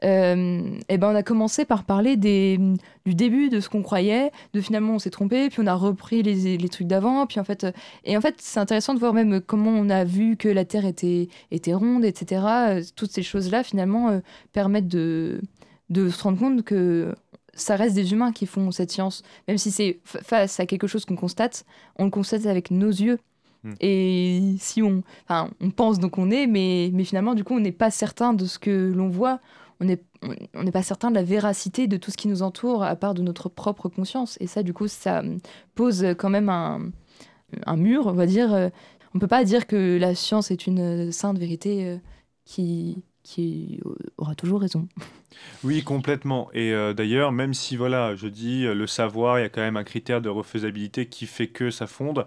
euh, 0.04 0.78
et 0.90 0.98
ben 0.98 1.12
on 1.12 1.16
a 1.16 1.24
commencé 1.24 1.66
par 1.66 1.84
parler 1.84 2.18
des, 2.18 2.60
du 3.06 3.16
début 3.16 3.50
de 3.50 3.60
ce 3.60 3.70
qu'on 3.70 3.82
croyait, 3.82 4.32
de 4.54 4.62
finalement 4.62 4.94
on 4.94 5.00
s'est 5.00 5.10
trompé, 5.10 5.50
puis 5.50 5.62
on 5.62 5.68
a 5.68 5.74
repris 5.74 6.22
les, 6.24 6.58
les 6.58 6.70
trucs 6.70 6.88
d'avant, 6.88 7.26
puis 7.26 7.40
en 7.40 7.44
fait, 7.44 7.66
et 8.04 8.16
en 8.16 8.22
fait 8.22 8.36
c'est 8.38 8.60
intéressant 8.60 8.94
de 8.94 9.00
voir 9.00 9.14
même 9.14 9.42
comment 9.42 9.72
on 9.72 9.90
a 9.90 10.04
vu 10.04 10.38
que 10.38 10.50
la 10.50 10.66
Terre 10.66 10.86
était, 10.86 11.30
était 11.52 11.74
ronde, 11.74 12.06
etc. 12.06 12.82
Toutes 12.96 13.12
ces 13.12 13.24
choses-là 13.24 13.64
finalement 13.64 14.10
euh, 14.10 14.20
permettent 14.54 14.88
de, 14.88 15.42
de 15.90 16.10
se 16.10 16.24
rendre 16.24 16.40
compte 16.40 16.64
que 16.64 17.16
ça 17.54 17.76
reste 17.76 17.96
des 17.96 18.14
humains 18.14 18.32
qui 18.32 18.46
font 18.46 18.72
cette 18.72 18.92
science, 18.92 19.24
même 19.48 19.58
si 19.58 19.72
c'est 19.72 20.00
face 20.04 20.60
à 20.60 20.66
quelque 20.66 20.88
chose 20.88 21.06
qu'on 21.06 21.16
constate, 21.16 21.66
on 21.98 22.06
le 22.06 22.12
constate 22.12 22.46
avec 22.46 22.72
nos 22.72 22.90
yeux. 22.90 23.18
Hmm. 23.64 23.74
Et 23.80 24.56
si 24.60 24.84
on, 24.84 25.02
enfin, 25.28 25.50
on 25.60 25.72
pense 25.72 26.00
donc 26.00 26.20
on 26.20 26.30
est, 26.30 26.46
mais, 26.46 26.92
mais 26.94 27.04
finalement, 27.04 27.34
du 27.34 27.44
coup, 27.44 27.56
on 27.56 27.60
n'est 27.60 27.72
pas 27.72 27.90
certain 27.90 28.34
de 28.34 28.46
ce 28.46 28.60
que 28.60 28.92
l'on 28.96 29.10
voit 29.10 29.40
on 29.80 29.86
n'est 29.86 30.72
pas 30.72 30.84
certain 30.84 31.10
de 31.10 31.16
la 31.16 31.24
véracité 31.24 31.88
de 31.88 31.98
tout 31.98 32.12
ce 32.12 32.18
qui 32.18 32.28
nous 32.28 32.42
entoure 32.42 32.84
à 32.84 32.96
part 32.96 33.14
de 33.14 33.22
notre 33.22 33.50
propre 33.50 33.90
conscience. 33.90 34.38
Et 34.40 34.48
ça, 34.48 34.64
du 34.64 34.74
coup, 34.74 34.88
ça 34.88 35.22
pose 35.76 36.06
quand 36.18 36.30
même 36.30 36.50
un, 36.50 37.78
mur, 37.78 38.08
on 38.08 38.14
va 38.14 38.26
dire. 38.26 38.72
On 39.14 39.18
ne 39.18 39.22
peut 39.22 39.28
pas 39.28 39.44
dire 39.44 39.68
que 39.68 39.98
la 39.98 40.16
science 40.16 40.52
est 40.52 40.68
une 40.68 41.12
sainte 41.12 41.40
vérité 41.40 41.86
euh, 41.86 41.98
qui, 42.46 43.82
aura 44.18 44.36
toujours 44.36 44.62
raison. 44.62 44.88
Oui, 45.64 45.84
complètement. 45.84 46.50
Et 46.54 46.72
euh, 46.72 46.94
d'ailleurs, 46.94 47.32
même 47.32 47.54
si 47.54 47.76
voilà, 47.78 48.16
je 48.16 48.28
dis 48.28 48.66
euh, 48.66 48.74
le 48.74 48.86
savoir, 48.88 49.40
il 49.40 49.42
y 49.42 49.46
a 49.46 49.50
quand 49.50 49.62
même 49.62 49.78
un 49.78 49.84
critère 49.84 50.22
de 50.22 50.30
refaisabilité 50.30 51.08
qui 51.08 51.26
fait 51.26 51.48
que 51.48 51.72
ça 51.72 51.88
fonde. 51.88 52.26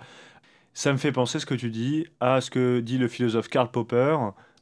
Ça 0.74 0.92
me 0.92 0.98
fait 0.98 1.12
penser 1.12 1.38
ce 1.38 1.46
que 1.46 1.54
tu 1.54 1.70
dis 1.70 2.06
à 2.18 2.40
ce 2.40 2.50
que 2.50 2.80
dit 2.80 2.98
le 2.98 3.08
philosophe 3.08 3.48
Karl 3.48 3.70
Popper 3.70 4.16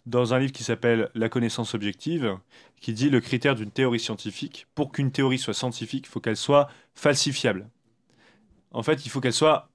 dans 0.09 0.33
un 0.33 0.39
livre 0.39 0.53
qui 0.53 0.65
s'appelle 0.65 1.11
La 1.15 1.29
connaissance 1.29 1.75
objective, 1.75 2.37
qui 2.81 2.93
dit 2.93 3.11
le 3.11 3.21
critère 3.21 3.55
d'une 3.55 3.71
théorie 3.71 4.01
scientifique, 4.01 4.67
pour 4.75 4.91
qu'une 4.91 5.13
théorie 5.13 5.39
soit 5.39 5.55
scientifique, 5.55 6.07
il 6.07 6.11
faut 6.11 6.21
qu'elle 6.21 6.37
soit 6.37 6.69
falsifiable. 6.95 7.69
En 8.73 8.83
fait, 8.83 9.05
il 9.05 9.11
faut 9.11 9.21
qu'elle 9.21 9.33
soit, 9.33 9.69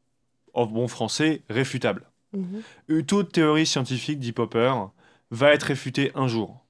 en 0.54 0.66
bon 0.66 0.88
français, 0.88 1.44
réfutable. 1.50 2.10
Mhm. 2.34 3.04
Toute 3.06 3.32
théorie 3.32 3.68
scientifique, 3.68 4.20
dit 4.20 4.32
Popper, 4.32 4.74
va 5.30 5.54
être 5.54 5.64
réfutée 5.64 6.12
un 6.16 6.28
jour. 6.28 6.66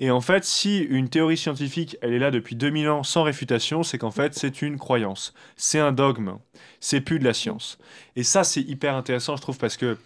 Et 0.00 0.10
en 0.10 0.20
fait, 0.20 0.44
si 0.44 0.78
une 0.78 1.08
théorie 1.08 1.36
scientifique, 1.36 1.96
elle 2.02 2.14
est 2.14 2.18
là 2.18 2.32
depuis 2.32 2.56
2000 2.56 2.88
ans 2.88 3.04
sans 3.04 3.22
réfutation, 3.22 3.84
c'est 3.84 3.96
qu'en 3.96 4.10
fait, 4.10 4.34
c'est 4.34 4.60
une 4.60 4.76
croyance. 4.76 5.34
C'est 5.56 5.78
un 5.78 5.92
dogme. 5.92 6.38
C'est 6.80 7.00
plus 7.00 7.20
de 7.20 7.24
la 7.24 7.32
science. 7.32 7.78
Et 8.16 8.24
ça, 8.24 8.42
c'est 8.42 8.60
hyper 8.60 8.96
intéressant, 8.96 9.36
je 9.36 9.42
trouve, 9.42 9.58
parce 9.58 9.76
que 9.76 9.96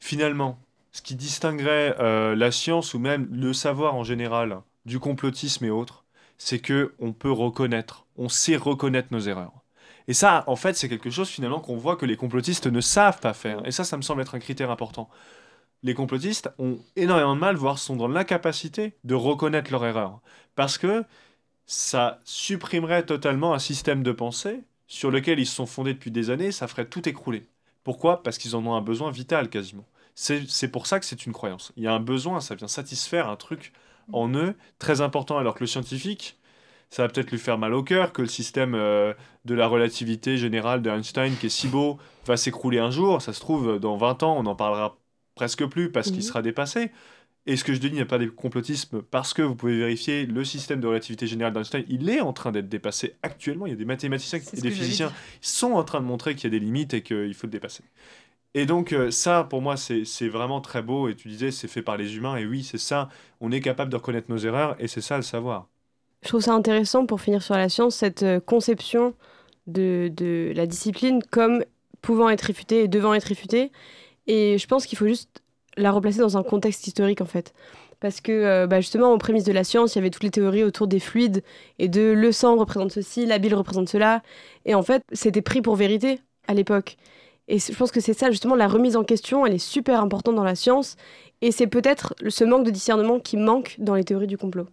finalement, 0.00 0.58
ce 0.96 1.02
qui 1.02 1.14
distinguerait 1.14 1.94
euh, 2.00 2.34
la 2.34 2.50
science 2.50 2.94
ou 2.94 2.98
même 2.98 3.28
le 3.30 3.52
savoir 3.52 3.96
en 3.96 4.02
général 4.02 4.62
du 4.86 4.98
complotisme 4.98 5.66
et 5.66 5.70
autres, 5.70 6.06
c'est 6.38 6.58
que 6.58 6.94
on 6.98 7.12
peut 7.12 7.30
reconnaître, 7.30 8.06
on 8.16 8.30
sait 8.30 8.56
reconnaître 8.56 9.08
nos 9.10 9.20
erreurs. 9.20 9.52
Et 10.08 10.14
ça, 10.14 10.42
en 10.46 10.56
fait, 10.56 10.74
c'est 10.74 10.88
quelque 10.88 11.10
chose 11.10 11.28
finalement 11.28 11.60
qu'on 11.60 11.76
voit 11.76 11.96
que 11.96 12.06
les 12.06 12.16
complotistes 12.16 12.66
ne 12.66 12.80
savent 12.80 13.20
pas 13.20 13.34
faire. 13.34 13.60
Et 13.66 13.72
ça, 13.72 13.84
ça 13.84 13.98
me 13.98 14.02
semble 14.02 14.22
être 14.22 14.36
un 14.36 14.38
critère 14.38 14.70
important. 14.70 15.10
Les 15.82 15.92
complotistes 15.92 16.48
ont 16.58 16.78
énormément 16.96 17.34
de 17.34 17.40
mal, 17.40 17.56
voire 17.56 17.78
sont 17.78 17.96
dans 17.96 18.08
l'incapacité 18.08 18.94
de 19.04 19.14
reconnaître 19.14 19.70
leur 19.70 19.84
erreur. 19.84 20.20
Parce 20.54 20.78
que 20.78 21.04
ça 21.66 22.20
supprimerait 22.24 23.04
totalement 23.04 23.52
un 23.52 23.58
système 23.58 24.02
de 24.02 24.12
pensée 24.12 24.62
sur 24.86 25.10
lequel 25.10 25.40
ils 25.40 25.46
se 25.46 25.56
sont 25.56 25.66
fondés 25.66 25.92
depuis 25.92 26.10
des 26.10 26.30
années, 26.30 26.52
ça 26.52 26.68
ferait 26.68 26.86
tout 26.86 27.06
écrouler. 27.06 27.44
Pourquoi? 27.84 28.22
Parce 28.22 28.38
qu'ils 28.38 28.56
en 28.56 28.64
ont 28.66 28.74
un 28.74 28.80
besoin 28.80 29.10
vital 29.10 29.50
quasiment. 29.50 29.84
C'est 30.16 30.68
pour 30.68 30.86
ça 30.86 30.98
que 30.98 31.04
c'est 31.04 31.26
une 31.26 31.32
croyance. 31.32 31.72
Il 31.76 31.82
y 31.84 31.86
a 31.86 31.92
un 31.92 32.00
besoin, 32.00 32.40
ça 32.40 32.54
vient 32.54 32.68
satisfaire 32.68 33.28
un 33.28 33.36
truc 33.36 33.72
en 34.12 34.32
eux 34.34 34.54
très 34.78 35.02
important, 35.02 35.36
alors 35.36 35.54
que 35.54 35.60
le 35.60 35.66
scientifique, 35.66 36.38
ça 36.88 37.02
va 37.02 37.08
peut-être 37.08 37.30
lui 37.30 37.38
faire 37.38 37.58
mal 37.58 37.74
au 37.74 37.82
cœur 37.82 38.12
que 38.12 38.22
le 38.22 38.28
système 38.28 38.74
euh, 38.74 39.12
de 39.44 39.54
la 39.54 39.66
relativité 39.66 40.38
générale 40.38 40.80
d'Einstein, 40.80 41.36
qui 41.36 41.46
est 41.46 41.50
si 41.50 41.68
beau, 41.68 41.98
va 42.24 42.36
s'écrouler 42.36 42.78
un 42.78 42.90
jour. 42.90 43.20
Ça 43.20 43.32
se 43.34 43.40
trouve, 43.40 43.78
dans 43.78 43.96
20 43.96 44.22
ans, 44.22 44.38
on 44.38 44.44
n'en 44.44 44.56
parlera 44.56 44.96
presque 45.34 45.66
plus 45.66 45.92
parce 45.92 46.10
qu'il 46.10 46.22
sera 46.22 46.40
dépassé. 46.40 46.92
Et 47.48 47.56
ce 47.56 47.62
que 47.62 47.74
je 47.74 47.78
dis, 47.78 47.86
il 47.88 47.92
n'y 47.92 48.00
a 48.00 48.06
pas 48.06 48.18
de 48.18 48.26
complotisme 48.26 49.02
parce 49.02 49.32
que 49.32 49.42
vous 49.42 49.54
pouvez 49.54 49.78
vérifier 49.78 50.26
le 50.26 50.44
système 50.44 50.80
de 50.80 50.86
relativité 50.88 51.28
générale 51.28 51.52
d'Einstein, 51.52 51.84
il 51.88 52.08
est 52.10 52.20
en 52.20 52.32
train 52.32 52.50
d'être 52.50 52.68
dépassé 52.68 53.14
actuellement. 53.22 53.66
Il 53.66 53.70
y 53.70 53.72
a 53.72 53.76
des 53.76 53.84
mathématiciens 53.84 54.40
et 54.52 54.60
des 54.60 54.70
physiciens 54.70 55.12
qui 55.40 55.50
sont 55.50 55.72
en 55.72 55.84
train 55.84 56.00
de 56.00 56.06
montrer 56.06 56.34
qu'il 56.34 56.52
y 56.52 56.56
a 56.56 56.58
des 56.58 56.64
limites 56.64 56.94
et 56.94 57.02
qu'il 57.02 57.34
faut 57.34 57.46
le 57.46 57.52
dépasser. 57.52 57.84
Et 58.56 58.64
donc 58.64 58.94
euh, 58.94 59.10
ça, 59.10 59.44
pour 59.44 59.60
moi, 59.60 59.76
c'est 59.76 60.28
vraiment 60.28 60.62
très 60.62 60.80
beau. 60.80 61.10
Et 61.10 61.14
tu 61.14 61.28
disais, 61.28 61.50
c'est 61.50 61.68
fait 61.68 61.82
par 61.82 61.98
les 61.98 62.16
humains. 62.16 62.36
Et 62.36 62.46
oui, 62.46 62.64
c'est 62.64 62.78
ça. 62.78 63.10
On 63.42 63.52
est 63.52 63.60
capable 63.60 63.90
de 63.90 63.96
reconnaître 63.96 64.30
nos 64.30 64.38
erreurs. 64.38 64.76
Et 64.78 64.88
c'est 64.88 65.02
ça 65.02 65.16
le 65.16 65.22
savoir. 65.22 65.68
Je 66.22 66.28
trouve 66.28 66.40
ça 66.40 66.54
intéressant, 66.54 67.04
pour 67.04 67.20
finir 67.20 67.42
sur 67.42 67.54
la 67.54 67.68
science, 67.68 67.96
cette 67.96 68.22
euh, 68.22 68.40
conception 68.40 69.12
de, 69.66 70.10
la 70.56 70.66
discipline 70.66 71.22
comme 71.30 71.64
pouvant 72.00 72.30
être 72.30 72.40
réfutée 72.40 72.84
et 72.84 72.88
devant 72.88 73.12
être 73.12 73.24
réfutée. 73.24 73.72
Et 74.26 74.56
je 74.56 74.66
pense 74.66 74.86
qu'il 74.86 74.96
faut 74.96 75.06
juste 75.06 75.42
la 75.76 75.92
replacer 75.92 76.20
dans 76.20 76.38
un 76.38 76.42
contexte 76.42 76.86
historique, 76.86 77.20
en 77.20 77.26
fait. 77.26 77.52
Parce 78.00 78.22
que 78.22 78.32
euh, 78.32 78.66
bah, 78.66 78.80
justement, 78.80 79.12
aux 79.12 79.18
prémices 79.18 79.44
de 79.44 79.52
la 79.52 79.64
science, 79.64 79.94
il 79.94 79.98
y 79.98 80.00
avait 80.00 80.08
toutes 80.08 80.22
les 80.22 80.30
théories 80.30 80.64
autour 80.64 80.86
des 80.86 80.98
fluides 80.98 81.42
et 81.78 81.88
de 81.88 82.00
le 82.00 82.32
sang 82.32 82.56
représente 82.56 82.90
ceci, 82.90 83.26
la 83.26 83.36
bile 83.38 83.54
représente 83.54 83.90
cela. 83.90 84.22
Et 84.64 84.74
en 84.74 84.82
fait, 84.82 85.02
c'était 85.12 85.42
pris 85.42 85.60
pour 85.60 85.76
vérité 85.76 86.20
à 86.48 86.54
l'époque. 86.54 86.96
Et 87.48 87.58
je 87.58 87.72
pense 87.72 87.92
que 87.92 88.00
c'est 88.00 88.14
ça, 88.14 88.30
justement, 88.30 88.56
la 88.56 88.66
remise 88.66 88.96
en 88.96 89.04
question, 89.04 89.46
elle 89.46 89.54
est 89.54 89.58
super 89.58 90.00
importante 90.00 90.34
dans 90.34 90.44
la 90.44 90.56
science. 90.56 90.96
Et 91.42 91.52
c'est 91.52 91.66
peut-être 91.66 92.14
ce 92.28 92.44
manque 92.44 92.64
de 92.64 92.70
discernement 92.70 93.20
qui 93.20 93.36
manque 93.36 93.76
dans 93.78 93.94
les 93.94 94.04
théories 94.04 94.26
du 94.26 94.36
complot. 94.36 94.66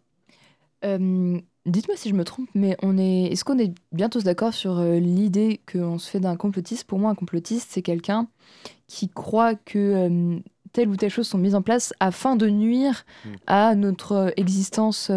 Euh, 0.83 1.39
dites-moi 1.65 1.95
si 1.95 2.09
je 2.09 2.15
me 2.15 2.23
trompe, 2.23 2.49
mais 2.55 2.75
on 2.81 2.97
est, 2.97 3.25
est-ce 3.25 3.45
qu'on 3.45 3.59
est 3.59 3.73
bien 3.91 4.09
tous 4.09 4.23
d'accord 4.23 4.53
sur 4.53 4.79
euh, 4.79 4.99
l'idée 4.99 5.61
qu'on 5.71 5.99
se 5.99 6.09
fait 6.09 6.19
d'un 6.19 6.35
complotiste? 6.35 6.85
Pour 6.85 6.99
moi, 6.99 7.11
un 7.11 7.15
complotiste, 7.15 7.69
c'est 7.71 7.81
quelqu'un 7.81 8.27
qui 8.87 9.07
croit 9.07 9.55
que 9.55 9.77
euh, 9.77 10.39
telle 10.71 10.89
ou 10.89 10.95
telle 10.95 11.11
chose 11.11 11.27
sont 11.27 11.37
mises 11.37 11.55
en 11.55 11.61
place 11.61 11.93
afin 11.99 12.35
de 12.35 12.49
nuire 12.49 13.05
mm. 13.25 13.29
à 13.47 13.75
notre 13.75 14.33
existence 14.35 15.11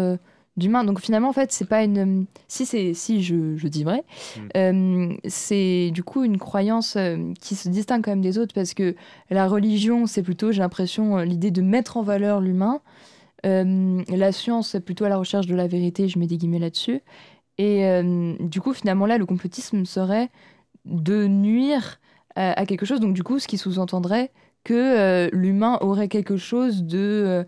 d'humain. 0.57 0.83
Donc 0.83 0.99
finalement, 0.99 1.29
en 1.29 1.33
fait, 1.33 1.51
c'est 1.51 1.67
pas 1.67 1.83
une. 1.83 2.25
Si 2.47 2.65
c'est 2.65 2.93
si 2.93 3.23
je, 3.23 3.55
je 3.55 3.67
dis 3.67 3.83
vrai, 3.83 4.03
mm. 4.35 4.41
euh, 4.57 5.13
c'est 5.27 5.91
du 5.91 6.03
coup 6.03 6.23
une 6.23 6.37
croyance 6.37 6.95
euh, 6.97 7.33
qui 7.39 7.55
se 7.55 7.69
distingue 7.69 8.03
quand 8.03 8.11
même 8.11 8.21
des 8.21 8.37
autres 8.37 8.53
parce 8.53 8.73
que 8.73 8.95
la 9.29 9.47
religion, 9.47 10.07
c'est 10.07 10.23
plutôt, 10.23 10.51
j'ai 10.51 10.59
l'impression, 10.59 11.19
euh, 11.19 11.25
l'idée 11.25 11.51
de 11.51 11.61
mettre 11.61 11.97
en 11.97 12.01
valeur 12.01 12.41
l'humain. 12.41 12.81
la 13.43 14.31
science, 14.31 14.69
c'est 14.71 14.81
plutôt 14.81 15.05
à 15.05 15.09
la 15.09 15.17
recherche 15.17 15.45
de 15.45 15.55
la 15.55 15.67
vérité. 15.67 16.07
Je 16.07 16.19
mets 16.19 16.27
des 16.27 16.37
guillemets 16.37 16.59
là-dessus. 16.59 17.01
Et 17.59 18.03
du 18.39 18.61
coup, 18.61 18.73
finalement, 18.73 19.05
là, 19.07 19.17
le 19.17 19.25
complotisme 19.25 19.85
serait 19.85 20.29
de 20.85 21.27
nuire 21.27 21.99
à 22.35 22.65
quelque 22.65 22.85
chose. 22.85 22.99
Donc 22.99 23.13
du 23.13 23.23
coup, 23.23 23.39
ce 23.39 23.47
qui 23.47 23.57
sous-entendrait 23.57 24.31
que 24.63 25.29
l'humain 25.31 25.77
aurait 25.81 26.09
quelque 26.09 26.35
chose 26.35 26.83
de 26.83 27.45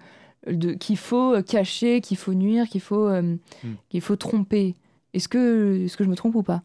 qu'il 0.80 0.98
faut 0.98 1.42
cacher, 1.44 2.02
qu'il 2.02 2.18
faut 2.18 2.34
nuire, 2.34 2.68
qu'il 2.68 2.82
faut, 2.82 3.08
euh, 3.08 3.22
hmm. 3.64 3.76
qu'il 3.90 4.02
faut 4.02 4.16
tromper. 4.16 4.76
Est-ce 5.14 5.28
que, 5.28 5.86
est 5.86 5.96
que 5.96 6.04
je 6.04 6.10
me 6.10 6.16
trompe 6.16 6.36
ou 6.36 6.44
pas? 6.44 6.64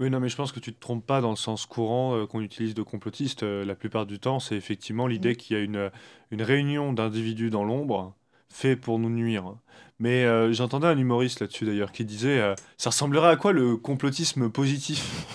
Oui, 0.00 0.10
non, 0.10 0.20
mais 0.20 0.28
je 0.28 0.36
pense 0.36 0.52
que 0.52 0.60
tu 0.60 0.72
te 0.72 0.80
trompes 0.80 1.06
pas 1.06 1.20
dans 1.20 1.30
le 1.30 1.36
sens 1.36 1.66
courant 1.66 2.16
euh, 2.16 2.26
qu'on 2.26 2.40
utilise 2.40 2.74
de 2.74 2.82
complotiste. 2.82 3.42
Euh, 3.42 3.64
la 3.64 3.74
plupart 3.74 4.06
du 4.06 4.18
temps, 4.18 4.40
c'est 4.40 4.56
effectivement 4.56 5.06
l'idée 5.06 5.32
hmm. 5.32 5.36
qu'il 5.36 5.56
y 5.56 5.60
a 5.60 5.62
une, 5.62 5.90
une 6.30 6.42
réunion 6.42 6.92
d'individus 6.92 7.50
dans 7.50 7.64
l'ombre, 7.64 8.14
fait 8.48 8.76
pour 8.76 8.98
nous 8.98 9.10
nuire. 9.10 9.54
Mais 9.98 10.52
j'entendais 10.52 10.88
un 10.88 10.98
humoriste 10.98 11.40
là-dessus 11.40 11.64
d'ailleurs 11.64 11.92
qui 11.92 12.04
disait 12.04 12.54
ça 12.76 12.90
ressemblerait 12.90 13.28
à 13.28 13.36
quoi 13.36 13.52
le 13.52 13.76
complotisme 13.76 14.50
positif? 14.50 15.26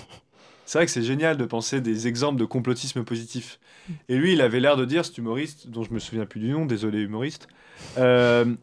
C'est 0.67 0.77
vrai 0.79 0.85
que 0.85 0.91
c'est 0.91 1.01
génial 1.01 1.37
de 1.37 1.45
penser 1.45 1.79
des 1.81 2.07
exemples 2.07 2.37
de 2.37 2.45
complotisme 2.45 3.03
positif. 3.05 3.59
Et 4.09 4.17
lui, 4.17 4.33
il 4.33 4.41
avait 4.41 4.59
l'air 4.59 4.75
de 4.75 4.83
dire, 4.85 5.05
cet 5.05 5.17
humoriste, 5.17 5.69
dont 5.69 5.83
je 5.83 5.93
me 5.93 5.99
souviens 5.99 6.25
plus 6.25 6.41
du 6.41 6.49
nom, 6.49 6.65
désolé 6.65 6.99
humoriste, 6.99 7.47
euh, 7.97 8.53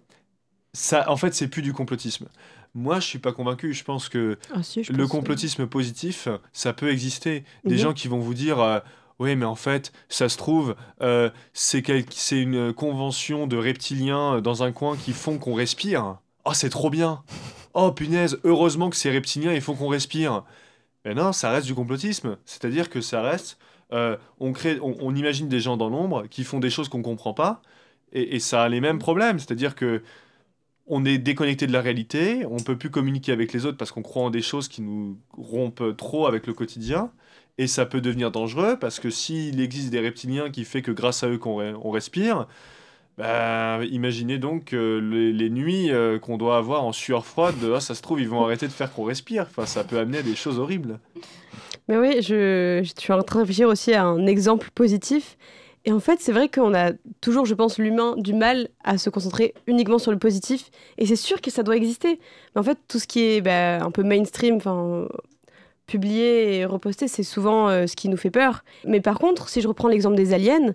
ça, 0.75 1.11
en 1.11 1.17
fait, 1.17 1.35
c'est 1.35 1.49
plus 1.49 1.63
du 1.63 1.73
complotisme. 1.73 2.27
Moi, 2.75 3.01
je 3.01 3.07
suis 3.07 3.19
pas 3.19 3.33
convaincu. 3.33 3.73
Je 3.73 3.85
pense 3.85 4.09
que 4.09 4.39
Ah, 4.53 4.63
si, 4.63 4.85
je 4.85 4.93
le 4.93 4.99
pense, 5.05 5.11
complotisme 5.13 5.67
positif, 5.67 6.29
ça 6.53 6.73
peut 6.75 6.91
exister. 6.91 7.45
Des 7.65 7.75
Mhm. 7.77 7.81
gens 7.81 7.93
qui 7.95 8.09
vont 8.09 8.19
vous 8.19 8.35
dire, 8.35 8.61
euh, 8.61 8.81
oui, 9.19 9.37
mais 9.37 9.47
en 9.47 9.55
fait, 9.55 9.93
ça 10.11 10.29
se 10.29 10.37
trouve, 10.37 10.75
euh, 11.01 11.31
c'est 11.55 11.83
quel- 11.83 12.05
c'est 12.11 12.41
une 12.41 12.73
convention 12.75 13.47
de 13.47 13.57
reptiliens 13.57 14.41
dans 14.43 14.63
un 14.63 14.73
coin 14.73 14.97
qui 14.97 15.13
font 15.13 15.39
qu'on 15.39 15.55
respire. 15.55 16.19
Oh, 16.45 16.53
c'est 16.53 16.71
trop 16.71 16.91
bien. 16.91 17.23
Oh, 17.75 17.93
punaise, 17.93 18.39
heureusement 18.45 18.91
que 18.91 18.97
ces 18.97 19.11
reptiliens, 19.11 19.53
ils 19.55 19.61
font 19.63 19.75
qu'on 19.75 19.89
respire. 19.89 20.45
Mais 21.05 21.15
non, 21.15 21.33
ça 21.33 21.51
reste 21.51 21.67
du 21.67 21.75
complotisme. 21.75 22.39
C'est-à-dire 22.45 22.89
que 22.91 23.01
ça 23.01 23.23
reste, 23.23 23.59
euh, 23.93 24.17
on 24.41 24.53
crée, 24.53 24.79
on, 24.81 25.15
imagine 25.15 25.49
des 25.49 25.61
gens 25.61 25.77
dans 25.77 25.91
l'ombre 25.91 26.27
qui 26.29 26.45
font 26.45 26.61
des 26.61 26.71
choses 26.71 26.89
qu'on 26.89 27.03
comprend 27.03 27.35
pas, 27.35 27.63
et, 28.13 28.39
ça 28.41 28.63
a 28.63 28.69
les 28.69 28.81
mêmes 28.81 28.99
problèmes. 28.99 29.39
C'est-à-dire 29.39 29.75
que 29.75 30.03
on 30.87 31.05
est 31.05 31.19
déconnecté 31.19 31.67
de 31.67 31.73
la 31.73 31.81
réalité, 31.81 32.45
on 32.47 32.59
peut 32.59 32.77
plus 32.79 32.91
communiquer 32.91 33.33
avec 33.33 33.53
les 33.53 33.67
autres 33.67 33.79
parce 33.79 33.91
qu'on 33.93 34.03
croit 34.03 34.25
en 34.25 34.31
des 34.31 34.43
choses 34.43 34.69
qui 34.69 34.83
nous 34.83 35.19
rompent 35.33 35.97
trop 35.97 36.27
avec 36.27 36.47
le 36.47 36.55
quotidien, 36.55 37.11
et 37.59 37.67
ça 37.67 37.87
peut 37.87 38.01
devenir 38.01 38.31
dangereux 38.31 38.79
parce 38.79 39.01
que 39.01 39.11
s'il 39.11 39.61
existe 39.61 39.91
des 39.91 40.01
reptiliens 40.01 40.51
qui 40.51 40.65
fait 40.65 40.83
que 40.83 40.91
grâce 40.93 41.23
à 41.23 41.29
eux 41.29 41.39
qu'on 41.39 41.61
re- 41.61 41.79
on 41.83 41.91
respire, 41.91 42.47
bah, 43.19 43.81
imaginez 43.91 44.39
donc 44.39 44.73
les, 44.73 45.33
les 45.33 45.51
nuits 45.51 45.91
euh, 45.91 46.19
qu'on 46.19 46.37
doit 46.37 46.57
avoir 46.57 46.85
en 46.85 46.93
sueur 46.93 47.25
froide, 47.25 47.55
ah, 47.75 47.81
ça 47.81 47.95
se 47.95 48.03
trouve 48.03 48.21
ils 48.21 48.29
vont 48.29 48.45
arrêter 48.45 48.67
de 48.67 48.73
faire 48.73 48.93
qu'on 48.93 49.05
respire, 49.05 49.47
enfin 49.49 49.67
ça 49.67 49.85
peut 49.85 49.99
amener 49.99 50.23
des 50.23 50.35
choses 50.35 50.59
horribles. 50.59 50.99
Mais 51.89 51.97
oui, 51.97 52.23
je, 52.23 52.81
je 52.83 52.93
suis 52.99 53.13
en 53.13 53.23
train 53.23 53.41
de 53.41 53.43
réfléchir 53.43 53.69
aussi 53.69 53.93
à 53.93 54.05
un 54.05 54.27
exemple 54.27 54.71
positif. 54.75 55.37
Et 55.87 55.93
en 55.93 56.01
fait, 56.01 56.19
c'est 56.21 56.33
vrai 56.33 56.49
qu'on 56.49 56.75
a 56.75 56.93
toujours, 57.21 57.45
je 57.45 57.55
pense, 57.55 57.79
l'humain 57.79 58.15
du 58.17 58.33
mal 58.33 58.69
à 58.85 58.97
se 58.97 59.11
concentrer 59.11 59.53
uniquement 59.67 59.99
sur 59.99 60.13
le 60.13 60.19
positif. 60.19 60.71
Et 60.97 61.05
c'est 61.05 61.17
sûr 61.17 61.43
que 61.43 61.51
ça 61.51 61.63
doit 61.63 61.77
exister. 61.77 62.19
Mais 62.55 62.61
en 62.61 62.65
fait, 62.65 62.79
tout 62.89 62.99
ce 62.99 63.07
qui 63.07 63.21
est 63.21 63.41
bah, 63.43 63.85
un 63.85 63.91
peu 63.91 64.03
mainstream, 64.03 64.61
publié 65.87 66.57
et 66.57 66.65
reposté, 66.65 67.07
c'est 67.07 67.23
souvent 67.23 67.69
euh, 67.69 67.87
ce 67.87 67.97
qui 67.97 68.09
nous 68.09 68.17
fait 68.17 68.31
peur. 68.31 68.65
Mais 68.87 69.03
par 69.03 69.19
contre, 69.19 69.51
si 69.51 69.61
je 69.61 69.69
reprends 69.69 69.89
l'exemple 69.89 70.17
des 70.17 70.33
aliens, 70.33 70.75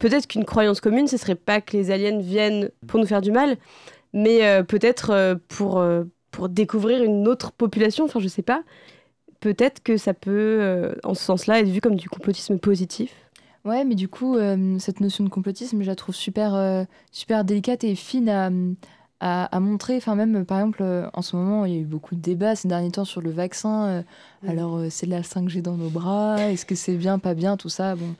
peut-être 0.00 0.26
qu'une 0.26 0.44
croyance 0.44 0.80
commune, 0.80 1.06
ce 1.06 1.16
serait 1.16 1.36
pas 1.36 1.60
que 1.60 1.76
les 1.76 1.92
aliens 1.92 2.18
viennent 2.18 2.70
pour 2.88 2.98
nous 2.98 3.06
faire 3.06 3.20
du 3.20 3.30
mal, 3.30 3.56
mais 4.12 4.44
euh, 4.44 4.64
peut-être 4.64 5.10
euh, 5.10 5.36
pour, 5.46 5.78
euh, 5.78 6.02
pour 6.32 6.48
découvrir 6.48 7.04
une 7.04 7.28
autre 7.28 7.52
population, 7.52 8.06
enfin, 8.06 8.18
je 8.18 8.26
sais 8.26 8.42
pas 8.42 8.64
peut-être 9.40 9.82
que 9.82 9.96
ça 9.96 10.12
peut, 10.12 10.92
en 11.02 11.14
ce 11.14 11.24
sens-là, 11.24 11.60
être 11.60 11.68
vu 11.70 11.80
comme 11.80 11.96
du 11.96 12.10
complotisme 12.10 12.58
positif. 12.58 13.14
Ouais, 13.64 13.86
mais 13.86 13.94
du 13.94 14.06
coup, 14.06 14.36
cette 14.78 15.00
notion 15.00 15.24
de 15.24 15.30
complotisme, 15.30 15.80
je 15.80 15.86
la 15.86 15.96
trouve 15.96 16.14
super, 16.14 16.84
super 17.10 17.42
délicate 17.42 17.82
et 17.82 17.94
fine 17.94 18.28
à, 18.28 18.50
à, 19.20 19.44
à 19.46 19.60
montrer. 19.60 19.96
Enfin, 19.96 20.14
même, 20.14 20.44
par 20.44 20.58
exemple, 20.58 20.84
en 21.14 21.22
ce 21.22 21.36
moment, 21.36 21.64
il 21.64 21.72
y 21.72 21.76
a 21.78 21.80
eu 21.80 21.86
beaucoup 21.86 22.14
de 22.16 22.20
débats 22.20 22.54
ces 22.54 22.68
derniers 22.68 22.90
temps 22.90 23.06
sur 23.06 23.22
le 23.22 23.30
vaccin. 23.30 24.04
Alors, 24.46 24.78
c'est 24.90 25.06
de 25.06 25.12
la 25.12 25.22
5G 25.22 25.62
dans 25.62 25.78
nos 25.78 25.88
bras. 25.88 26.38
Est-ce 26.50 26.66
que 26.66 26.74
c'est 26.74 26.96
bien, 26.96 27.18
pas 27.18 27.32
bien, 27.32 27.56
tout 27.56 27.70
ça 27.70 27.96
Bon. 27.96 28.14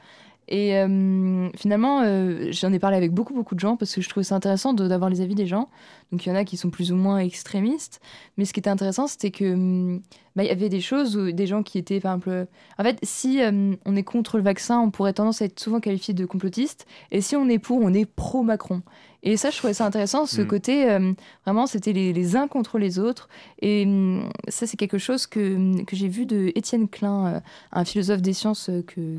Et 0.51 0.77
euh, 0.77 1.49
finalement, 1.57 2.03
euh, 2.03 2.49
j'en 2.51 2.73
ai 2.73 2.81
parlé 2.81 2.97
avec 2.97 3.13
beaucoup, 3.13 3.35
beaucoup 3.35 3.55
de 3.55 3.61
gens 3.61 3.77
parce 3.77 3.95
que 3.95 4.01
je 4.01 4.09
trouvais 4.09 4.25
ça 4.25 4.35
intéressant 4.35 4.75
d'avoir 4.75 5.09
les 5.09 5.21
avis 5.21 5.37
des 5.37 5.47
gens. 5.47 5.69
Donc, 6.11 6.27
il 6.27 6.29
y 6.29 6.33
en 6.33 6.35
a 6.35 6.45
qui 6.45 6.57
sont 6.57 6.71
plus 6.71 6.91
ou 6.91 6.97
moins 6.97 7.19
extrémistes. 7.19 8.01
Mais 8.37 8.45
ce 8.45 8.53
qui 8.53 8.59
était 8.59 8.71
intéressant, 8.71 9.07
c'était 9.07 9.31
que 9.31 9.53
hum, 9.53 10.03
bah, 10.35 10.43
il 10.43 10.49
y 10.49 10.51
avait 10.51 10.69
des 10.69 10.81
choses, 10.81 11.17
où, 11.17 11.31
des 11.31 11.47
gens 11.47 11.63
qui 11.63 11.79
étaient, 11.79 12.01
par 12.01 12.15
exemple, 12.15 12.47
en 12.79 12.83
fait, 12.83 12.99
si 13.05 13.41
euh, 13.41 13.77
on 13.87 13.95
est 13.95 14.03
contre 14.03 14.39
le 14.39 14.43
vaccin, 14.43 14.81
on 14.81 14.91
pourrait 14.91 15.13
tendance 15.13 15.41
à 15.41 15.45
être 15.45 15.61
souvent 15.61 15.79
qualifié 15.79 16.15
de 16.15 16.27
complotiste. 16.27 16.85
Et 17.13 17.21
si 17.21 17.37
on 17.37 17.49
est 17.49 17.61
pour, 17.61 17.81
on 17.81 17.95
est 17.95 18.05
pro-Macron. 18.05 18.83
Et 19.23 19.37
ça, 19.37 19.51
je 19.51 19.59
trouvais 19.59 19.75
ça 19.75 19.87
intéressant, 19.87 20.27
ce 20.27 20.41
Mm. 20.41 20.47
côté, 20.47 20.91
euh, 20.91 21.13
vraiment, 21.45 21.67
c'était 21.69 21.93
les, 21.93 22.13
les 22.13 22.37
uns 22.37 22.49
contre 22.49 22.79
les 22.79 22.99
autres. 22.99 23.29
Et 23.63 23.85
hum, 23.87 24.29
ça, 24.49 24.67
c'est 24.67 24.77
quelque 24.77 24.99
chose 24.99 25.29
que, 25.29 25.85
que 25.85 25.95
j'ai 25.95 26.09
vu 26.09 26.27
de 26.27 26.51
Étienne 26.57 26.89
Klein, 26.89 27.27
euh, 27.35 27.41
un 27.71 27.85
philosophe 27.85 28.23
des 28.23 28.33
sciences 28.33 28.69
que, 28.89 29.19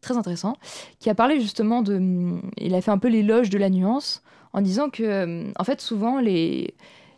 très 0.00 0.16
intéressant, 0.16 0.54
qui 0.98 1.10
a 1.10 1.14
parlé 1.14 1.40
justement 1.40 1.82
de... 1.82 2.38
Il 2.58 2.74
a 2.74 2.80
fait 2.80 2.90
un 2.90 2.98
peu 2.98 3.08
l'éloge 3.08 3.50
de 3.50 3.58
la 3.58 3.70
nuance 3.70 4.22
en 4.52 4.60
disant 4.60 4.90
que, 4.90 5.24
hum, 5.24 5.52
en 5.58 5.64
fait, 5.64 5.80
souvent, 5.80 6.20
les... 6.20 6.74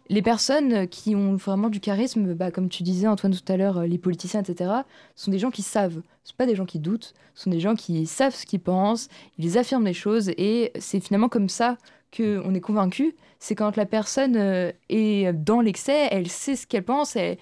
Les 0.09 0.23
personnes 0.23 0.87
qui 0.87 1.17
ont 1.17 1.35
vraiment 1.35 1.69
du 1.69 1.81
charisme, 1.81 2.33
bah, 2.35 2.53
comme 2.53 2.69
tu 2.69 2.85
disais 2.85 3.09
Antoine 3.09 3.35
tout 3.35 3.53
à 3.53 3.57
l'heure, 3.57 3.79
euh, 3.79 3.87
les 3.89 3.99
politiciens, 3.99 4.41
etc., 4.41 4.71
sont 5.17 5.33
des 5.33 5.41
gens 5.41 5.51
qui 5.51 5.63
savent. 5.63 6.01
Ce 6.23 6.31
sont 6.31 6.37
pas 6.39 6.47
des 6.47 6.55
gens 6.55 6.65
qui 6.65 6.79
doutent, 6.79 7.13
ce 7.35 7.43
sont 7.43 7.51
des 7.51 7.59
gens 7.59 7.75
qui 7.75 8.07
savent 8.07 8.33
ce 8.33 8.47
qu'ils 8.47 8.61
pensent, 8.61 9.09
ils 9.37 9.59
affirment 9.59 9.85
les 9.85 9.93
choses, 9.95 10.29
et 10.39 10.71
c'est 10.79 11.01
finalement 11.01 11.29
comme 11.29 11.49
ça 11.49 11.77
qu'on 12.17 12.55
est 12.55 12.61
convaincu. 12.61 13.17
C'est 13.41 13.57
quand 13.57 13.77
la 13.77 13.85
personne 13.85 14.37
euh, 14.37 14.71
est 14.89 15.33
dans 15.33 15.61
l'excès, 15.61 16.07
elle 16.13 16.29
sait 16.29 16.55
ce 16.55 16.69
qu'elle 16.69 16.85
pense, 16.85 17.17
elle- 17.17 17.39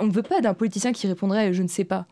on 0.00 0.06
ne 0.06 0.12
veut 0.12 0.24
pas 0.24 0.40
d'un 0.40 0.54
politicien 0.54 0.90
qui 0.90 1.06
répondrait 1.06 1.52
je 1.52 1.62
ne 1.62 1.68
sais 1.68 1.84
pas. 1.84 2.06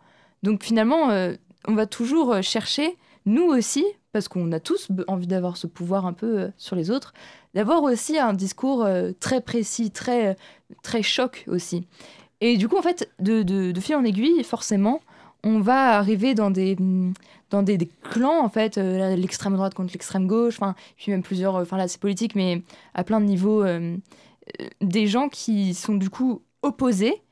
Donc 0.44 0.62
finalement, 0.62 1.10
euh, 1.10 1.34
on 1.66 1.74
va 1.74 1.86
toujours 1.86 2.32
euh, 2.32 2.42
chercher, 2.42 2.96
nous 3.26 3.44
aussi, 3.44 3.84
parce 4.12 4.28
qu'on 4.28 4.52
a 4.52 4.60
tous 4.60 4.88
envie 5.08 5.26
d'avoir 5.26 5.56
ce 5.56 5.66
pouvoir 5.66 6.06
un 6.06 6.12
peu 6.12 6.38
euh, 6.38 6.48
sur 6.56 6.76
les 6.76 6.90
autres, 6.90 7.14
d'avoir 7.54 7.82
aussi 7.82 8.18
un 8.18 8.32
discours 8.32 8.84
euh, 8.84 9.12
très 9.18 9.40
précis, 9.40 9.90
très, 9.90 10.36
très 10.82 11.02
choc 11.02 11.44
aussi. 11.48 11.86
Et 12.40 12.56
du 12.56 12.68
coup, 12.68 12.76
en 12.76 12.82
fait, 12.82 13.10
de, 13.20 13.42
de, 13.42 13.80
fil 13.80 13.94
en 13.96 14.04
aiguille, 14.04 14.42
forcément, 14.44 15.00
on 15.42 15.60
va 15.60 15.96
arriver 15.96 16.34
dans 16.34 16.50
des, 16.50 16.76
mm, 16.76 17.14
dans 17.50 17.62
des, 17.62 17.78
clans, 18.02 18.44
en 18.44 18.48
fait, 18.48 18.76
l'extrême 18.76 19.54
droite 19.54 19.74
contre 19.74 19.92
l'extrême 19.92 20.26
gauche, 20.26 20.56
enfin, 20.56 20.74
puis 20.96 21.12
même 21.12 21.22
plusieurs, 21.22 21.54
enfin 21.56 21.76
là, 21.76 21.88
c'est 21.88 22.00
politique, 22.00 22.34
mais 22.34 22.62
à 22.94 23.04
plein 23.04 23.20
de 23.20 23.26
niveaux, 23.26 23.64
des 24.80 25.06
gens 25.06 25.28
qui 25.28 25.72
sont 25.74 25.94
du 25.94 26.10
coup 26.10 26.42
opposés, 26.62 27.22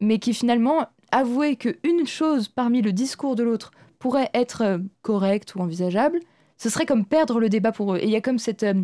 mais 0.00 0.18
qui 0.18 0.34
finalement 0.34 0.86
avouaient 1.12 1.56
qu'une 1.56 2.06
chose 2.06 2.48
parmi 2.48 2.82
le 2.82 2.92
discours 2.92 3.36
de 3.36 3.42
l'autre 3.42 3.70
pourrait 3.98 4.30
être 4.34 4.62
euh, 4.62 4.78
correcte 5.02 5.54
ou 5.54 5.60
envisageable, 5.60 6.20
ce 6.56 6.68
serait 6.68 6.86
comme 6.86 7.04
perdre 7.04 7.40
le 7.40 7.48
débat 7.48 7.72
pour 7.72 7.94
eux. 7.94 7.98
Et 7.98 8.04
il 8.04 8.10
y 8.10 8.16
a 8.16 8.20
comme 8.20 8.38
cette, 8.38 8.62
euh, 8.62 8.82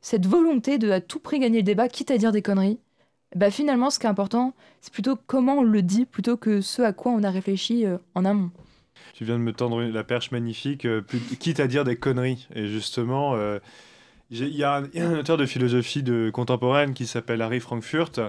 cette 0.00 0.26
volonté 0.26 0.78
de 0.78 0.90
à 0.90 1.00
tout 1.00 1.18
prix 1.18 1.38
gagner 1.38 1.58
le 1.58 1.64
débat, 1.64 1.88
quitte 1.88 2.10
à 2.10 2.18
dire 2.18 2.32
des 2.32 2.42
conneries. 2.42 2.78
Bah 3.34 3.50
finalement, 3.50 3.90
ce 3.90 3.98
qui 3.98 4.06
est 4.06 4.10
important, 4.10 4.54
c'est 4.80 4.92
plutôt 4.92 5.16
comment 5.26 5.58
on 5.58 5.62
le 5.62 5.82
dit, 5.82 6.06
plutôt 6.06 6.36
que 6.36 6.60
ce 6.60 6.80
à 6.80 6.92
quoi 6.92 7.12
on 7.12 7.22
a 7.22 7.30
réfléchi 7.30 7.84
euh, 7.84 7.98
en 8.14 8.24
amont. 8.24 8.50
Tu 9.14 9.24
viens 9.24 9.38
de 9.38 9.42
me 9.42 9.52
tendre 9.52 9.82
la 9.82 10.04
perche 10.04 10.30
magnifique, 10.30 10.86
quitte 11.38 11.60
à 11.60 11.66
dire 11.66 11.84
des 11.84 11.96
conneries. 11.96 12.48
Et 12.54 12.66
justement, 12.66 13.36
il 14.30 14.54
y, 14.54 14.64
a 14.64 14.82
un 14.94 15.18
auteur 15.18 15.36
de 15.36 15.46
philosophie 15.46 16.04
contemporaine 16.32 16.92
qui 16.92 17.06
s'appelle 17.06 17.40
Harry 17.40 17.60
Frankfurt 17.60 18.20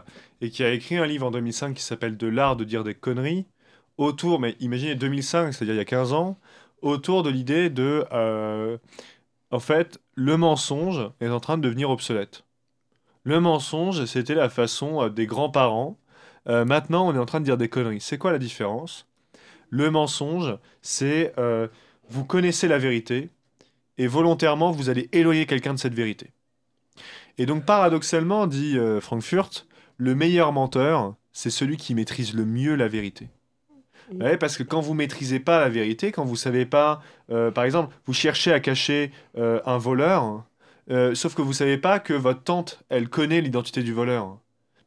et 0.42 0.50
qui 0.50 0.64
a 0.64 0.72
écrit 0.72 0.98
un 0.98 1.06
livre 1.06 1.28
en 1.28 1.32
2005 1.32 1.76
qui 1.76 1.84
s'appelle 1.84 2.16
De 2.16 2.28
l'art 2.28 2.56
de 2.56 2.64
dire 2.64 2.84
des 2.84 2.96
conneries 2.96 3.46
autour, 4.00 4.40
mais 4.40 4.56
imaginez 4.62 4.96
2005, 4.96 5.54
c'est-à-dire 5.54 5.76
il 5.76 5.78
y 5.78 5.82
a 5.82 5.86
15 5.86 6.14
ans, 6.14 6.40
autour 6.82 7.22
de 7.24 7.30
l'idée 7.30 7.70
de, 7.70 8.06
euh, 8.14 8.78
en 9.52 9.60
fait, 9.60 10.00
le 10.16 10.38
mensonge 10.38 11.12
est 11.20 11.28
en 11.28 11.42
train 11.42 11.58
de 11.58 11.64
devenir 11.64 11.90
obsolète. 11.90 12.46
Le 13.24 13.42
mensonge, 13.42 14.06
c'était 14.06 14.36
la 14.36 14.50
façon 14.50 15.04
euh, 15.04 15.10
des 15.10 15.26
grands-parents. 15.26 15.98
Euh, 16.48 16.64
maintenant, 16.64 17.08
on 17.08 17.14
est 17.14 17.20
en 17.20 17.26
train 17.26 17.42
de 17.42 17.46
dire 17.46 17.58
des 17.58 17.68
conneries. 17.68 18.00
C'est 18.00 18.18
quoi 18.18 18.32
la 18.32 18.40
différence? 18.40 19.06
Le 19.70 19.92
mensonge, 19.92 20.58
c'est 20.82 21.34
vous 22.10 22.26
connaissez 22.26 22.68
la 22.68 22.80
vérité 22.80 23.30
et 24.00 24.08
volontairement 24.08 24.72
vous 24.72 24.90
allez 24.90 25.10
éloigner 25.12 25.46
quelqu'un 25.46 25.76
de 25.76 25.80
cette 25.80 25.94
vérité. 25.94 26.32
Et 27.38 27.46
donc 27.46 27.66
paradoxalement, 27.66 28.48
dit 28.48 28.80
euh, 28.80 29.00
Frankfurt, 29.00 29.68
le 29.98 30.16
meilleur 30.16 30.52
menteur, 30.52 31.14
c'est 31.32 31.52
celui 31.52 31.78
qui 31.78 31.94
maîtrise 31.94 32.34
le 32.34 32.46
mieux 32.46 32.76
la 32.76 32.88
vérité. 32.88 33.30
Ouais, 34.20 34.38
parce 34.38 34.58
que 34.58 34.64
quand 34.64 34.82
vous 34.82 34.94
maîtrisez 34.94 35.40
pas 35.40 35.60
la 35.60 35.70
vérité, 35.70 36.12
quand 36.12 36.26
vous 36.26 36.36
savez 36.36 36.66
pas, 36.66 37.02
euh, 37.30 37.52
par 37.52 37.64
exemple, 37.64 37.96
vous 38.06 38.14
cherchez 38.14 38.52
à 38.52 38.60
cacher 38.60 39.12
euh, 39.38 39.62
un 39.66 39.78
voleur, 39.78 40.44
euh, 40.90 41.14
sauf 41.14 41.36
que 41.36 41.42
vous 41.44 41.54
savez 41.54 41.78
pas 41.78 42.00
que 42.00 42.14
votre 42.14 42.44
tante, 42.44 42.82
elle 42.90 43.10
connaît 43.10 43.42
l'identité 43.42 43.84
du 43.84 43.94
voleur. 43.94 44.40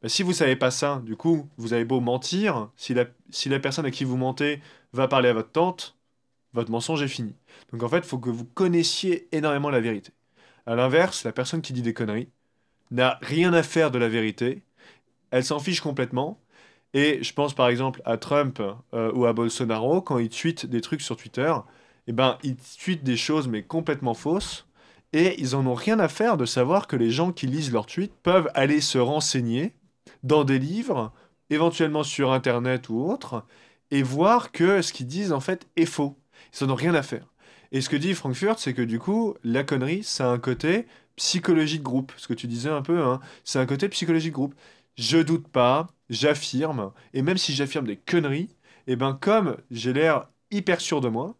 Bah, 0.03 0.09
si 0.09 0.25
vous 0.25 0.33
savez 0.33 0.57
pas 0.57 0.72
ça, 0.72 1.01
du 1.05 1.14
coup, 1.14 1.48
vous 1.57 1.72
avez 1.72 1.85
beau 1.85 2.01
mentir, 2.01 2.70
si 2.77 2.94
la, 2.94 3.05
si 3.31 3.48
la 3.48 3.61
personne 3.61 3.87
à 3.87 3.92
qui 3.92 4.05
vous 4.05 4.16
mentez 4.16 4.61
va 4.92 5.07
parler 5.07 5.29
à 5.29 5.35
votre 5.35 5.53
tante, 5.53 5.96
votre 6.52 6.70
mensonge 6.70 7.02
est 7.02 7.08
fini. 7.08 7.34
Donc 7.72 7.82
en 7.82 7.88
fait, 7.88 7.98
il 7.98 8.04
faut 8.04 8.18
que 8.18 8.30
vous 8.30 8.44
connaissiez 8.44 9.28
énormément 9.32 9.70
la 9.70 9.80
vérité. 9.80 10.12
À 10.66 10.74
l'inverse, 10.76 11.24
la 11.24 11.32
personne 11.32 11.62
qui 11.62 11.72
dit 11.72 11.82
des 11.82 11.94
conneries 11.94 12.28
n'a 12.90 13.18
rien 13.22 13.52
à 13.52 13.62
faire 13.62 13.90
de 13.90 13.98
la 13.98 14.08
vérité, 14.08 14.62
elle 15.30 15.44
s'en 15.44 15.58
fiche 15.58 15.80
complètement. 15.80 16.38
Et 16.94 17.22
je 17.22 17.32
pense 17.32 17.54
par 17.54 17.68
exemple 17.68 18.02
à 18.04 18.18
Trump 18.18 18.60
euh, 18.94 19.12
ou 19.12 19.26
à 19.26 19.32
Bolsonaro, 19.32 20.02
quand 20.02 20.18
ils 20.18 20.28
tweetent 20.28 20.66
des 20.66 20.80
trucs 20.80 21.00
sur 21.00 21.16
Twitter, 21.16 21.52
eh 22.06 22.12
ben, 22.12 22.38
ils 22.42 22.56
tweetent 22.56 23.04
des 23.04 23.16
choses 23.16 23.48
mais 23.48 23.62
complètement 23.62 24.14
fausses. 24.14 24.66
Et 25.14 25.40
ils 25.40 25.56
en 25.56 25.66
ont 25.66 25.74
rien 25.74 25.98
à 25.98 26.08
faire 26.08 26.36
de 26.36 26.46
savoir 26.46 26.86
que 26.86 26.96
les 26.96 27.10
gens 27.10 27.32
qui 27.32 27.46
lisent 27.46 27.72
leurs 27.72 27.86
tweets 27.86 28.14
peuvent 28.22 28.50
aller 28.54 28.80
se 28.80 28.98
renseigner 28.98 29.74
dans 30.22 30.44
des 30.44 30.58
livres, 30.58 31.12
éventuellement 31.50 32.02
sur 32.02 32.32
Internet 32.32 32.88
ou 32.88 33.02
autre, 33.10 33.44
et 33.90 34.02
voir 34.02 34.52
que 34.52 34.80
ce 34.80 34.92
qu'ils 34.92 35.06
disent 35.06 35.32
en 35.32 35.40
fait 35.40 35.66
est 35.76 35.86
faux. 35.86 36.16
Ils 36.60 36.66
n'en 36.66 36.72
ont 36.72 36.76
rien 36.76 36.94
à 36.94 37.02
faire. 37.02 37.26
Et 37.72 37.80
ce 37.80 37.88
que 37.88 37.96
dit 37.96 38.14
Frankfurt, 38.14 38.58
c'est 38.58 38.74
que 38.74 38.82
du 38.82 38.98
coup, 38.98 39.34
la 39.44 39.64
connerie, 39.64 40.02
ça 40.02 40.26
a 40.26 40.32
un 40.32 40.38
côté 40.38 40.86
psychologie 41.16 41.78
de 41.78 41.84
groupe. 41.84 42.12
Ce 42.16 42.28
que 42.28 42.34
tu 42.34 42.46
disais 42.46 42.70
un 42.70 42.82
peu, 42.82 43.02
hein, 43.02 43.20
c'est 43.44 43.58
un 43.58 43.66
côté 43.66 43.88
psychologie 43.88 44.28
de 44.28 44.34
groupe. 44.34 44.54
Je 44.96 45.18
doute 45.18 45.48
pas, 45.48 45.88
j'affirme, 46.10 46.92
et 47.14 47.22
même 47.22 47.38
si 47.38 47.54
j'affirme 47.54 47.86
des 47.86 47.96
conneries, 47.96 48.50
et 48.86 48.92
eh 48.92 48.96
ben 48.96 49.16
comme 49.20 49.56
j'ai 49.70 49.92
l'air 49.92 50.28
hyper 50.50 50.80
sûr 50.80 51.00
de 51.00 51.08
moi, 51.08 51.36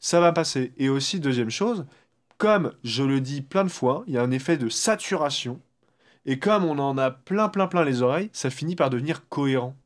ça 0.00 0.20
va 0.20 0.32
passer. 0.32 0.72
Et 0.78 0.88
aussi, 0.88 1.20
deuxième 1.20 1.50
chose, 1.50 1.86
comme 2.38 2.72
je 2.84 3.02
le 3.02 3.20
dis 3.20 3.42
plein 3.42 3.64
de 3.64 3.70
fois, 3.70 4.04
il 4.06 4.14
y 4.14 4.18
a 4.18 4.22
un 4.22 4.30
effet 4.30 4.56
de 4.56 4.68
saturation. 4.68 5.60
Et 6.26 6.38
comme 6.38 6.64
on 6.64 6.78
en 6.78 6.98
a 6.98 7.10
plein, 7.10 7.48
plein, 7.48 7.66
plein 7.68 7.84
les 7.84 8.02
oreilles, 8.02 8.30
ça 8.32 8.50
finit 8.50 8.76
par 8.76 8.90
devenir 8.90 9.28
cohérent. 9.28 9.76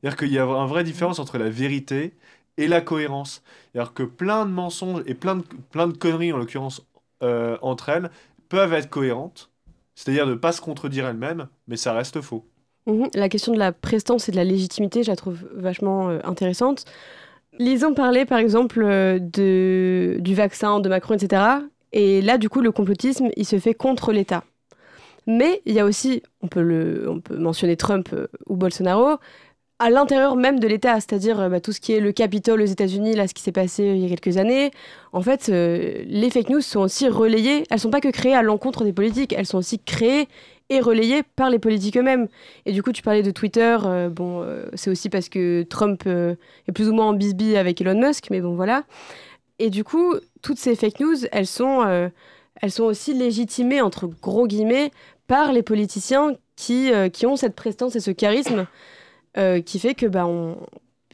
C'est-à-dire 0.00 0.16
qu'il 0.18 0.32
y 0.32 0.38
a 0.38 0.44
une 0.44 0.68
vraie 0.68 0.84
différence 0.84 1.18
entre 1.18 1.38
la 1.38 1.50
vérité 1.50 2.14
et 2.56 2.68
la 2.68 2.80
cohérence. 2.80 3.42
C'est-à-dire 3.72 3.94
que 3.94 4.02
plein 4.02 4.46
de 4.46 4.50
mensonges 4.50 5.02
et 5.06 5.14
plein 5.14 5.36
de, 5.36 5.44
plein 5.70 5.86
de 5.86 5.96
conneries, 5.96 6.32
en 6.32 6.38
l'occurrence, 6.38 6.82
euh, 7.22 7.56
entre 7.62 7.88
elles, 7.88 8.10
peuvent 8.48 8.72
être 8.72 8.90
cohérentes. 8.90 9.50
C'est-à-dire 9.94 10.26
ne 10.26 10.34
pas 10.34 10.52
se 10.52 10.60
contredire 10.60 11.06
elles-mêmes, 11.06 11.48
mais 11.68 11.76
ça 11.76 11.92
reste 11.92 12.20
faux. 12.20 12.44
Mhm. 12.86 13.08
La 13.14 13.28
question 13.28 13.52
de 13.52 13.58
la 13.58 13.72
prestance 13.72 14.28
et 14.28 14.32
de 14.32 14.36
la 14.36 14.44
légitimité, 14.44 15.02
je 15.02 15.10
la 15.10 15.16
trouve 15.16 15.38
vachement 15.54 16.10
euh, 16.10 16.18
intéressante. 16.24 16.84
Lisons 17.58 17.94
parler, 17.94 18.24
par 18.24 18.38
exemple, 18.38 18.82
euh, 18.82 19.18
de, 19.20 20.16
du 20.20 20.34
vaccin 20.34 20.80
de 20.80 20.88
Macron, 20.88 21.14
etc. 21.14 21.42
Et 21.92 22.20
là, 22.20 22.38
du 22.38 22.48
coup, 22.48 22.60
le 22.60 22.72
complotisme, 22.72 23.28
il 23.36 23.46
se 23.46 23.58
fait 23.58 23.74
contre 23.74 24.12
l'État. 24.12 24.42
Mais 25.26 25.62
il 25.64 25.74
y 25.74 25.80
a 25.80 25.86
aussi, 25.86 26.22
on 26.42 26.48
peut, 26.48 26.60
le, 26.60 27.08
on 27.08 27.20
peut 27.20 27.38
mentionner 27.38 27.76
Trump 27.76 28.14
ou 28.46 28.56
Bolsonaro, 28.56 29.18
à 29.84 29.90
l'intérieur 29.90 30.36
même 30.36 30.58
de 30.58 30.66
l'État, 30.66 30.94
c'est-à-dire 30.94 31.50
bah, 31.50 31.60
tout 31.60 31.72
ce 31.72 31.80
qui 31.80 31.92
est 31.92 32.00
le 32.00 32.12
Capitole 32.12 32.62
aux 32.62 32.66
États-Unis, 32.66 33.14
là, 33.14 33.28
ce 33.28 33.34
qui 33.34 33.42
s'est 33.42 33.52
passé 33.52 33.84
il 33.84 33.98
y 33.98 34.06
a 34.06 34.08
quelques 34.08 34.38
années. 34.38 34.70
En 35.12 35.20
fait, 35.20 35.48
les 35.48 36.30
fake 36.30 36.48
news 36.48 36.60
sont 36.60 36.80
aussi 36.80 37.08
relayées. 37.08 37.64
Elles 37.68 37.76
ne 37.76 37.80
sont 37.80 37.90
pas 37.90 38.00
que 38.00 38.08
créées 38.08 38.34
à 38.34 38.42
l'encontre 38.42 38.84
des 38.84 38.92
politiques, 38.92 39.34
elles 39.36 39.46
sont 39.46 39.58
aussi 39.58 39.78
créées 39.78 40.26
et 40.70 40.80
relayé 40.80 41.22
par 41.22 41.50
les 41.50 41.58
politiques 41.58 41.96
eux-mêmes. 41.96 42.28
Et 42.66 42.72
du 42.72 42.82
coup, 42.82 42.92
tu 42.92 43.02
parlais 43.02 43.22
de 43.22 43.30
Twitter, 43.30 43.76
euh, 43.84 44.08
bon, 44.08 44.42
euh, 44.42 44.66
c'est 44.74 44.90
aussi 44.90 45.08
parce 45.08 45.28
que 45.28 45.62
Trump 45.64 46.02
euh, 46.06 46.34
est 46.68 46.72
plus 46.72 46.88
ou 46.88 46.94
moins 46.94 47.08
en 47.08 47.12
bisbille 47.12 47.56
avec 47.56 47.80
Elon 47.80 47.98
Musk, 47.98 48.28
mais 48.30 48.40
bon, 48.40 48.54
voilà. 48.54 48.84
Et 49.58 49.70
du 49.70 49.84
coup, 49.84 50.14
toutes 50.42 50.58
ces 50.58 50.74
fake 50.74 51.00
news, 51.00 51.26
elles 51.30 51.46
sont, 51.46 52.10
elles 52.60 52.72
sont 52.72 52.82
aussi 52.82 53.14
légitimées, 53.14 53.80
entre 53.80 54.08
gros 54.08 54.48
guillemets, 54.48 54.90
par 55.28 55.52
les 55.52 55.62
politiciens 55.62 56.34
qui, 56.56 56.90
qui 57.12 57.24
ont 57.24 57.36
cette 57.36 57.54
prestance 57.54 57.94
et 57.94 58.00
ce 58.00 58.10
charisme 58.10 58.66
qui 59.34 59.78
fait 59.78 59.94
que 59.94 60.06
bah, 60.06 60.28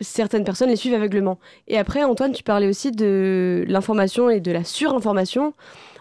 certaines 0.01 0.45
personnes 0.45 0.69
les 0.69 0.77
suivent 0.77 0.95
aveuglement. 0.95 1.39
Et 1.69 1.79
après, 1.79 2.05
Antoine, 2.05 2.33
tu 2.33 2.43
parlais 2.43 2.69
aussi 2.69 2.91
de 2.91 3.65
l'information 3.69 4.31
et 4.31 4.41
de 4.41 4.53
la 4.53 4.65
surinformation. 4.65 5.55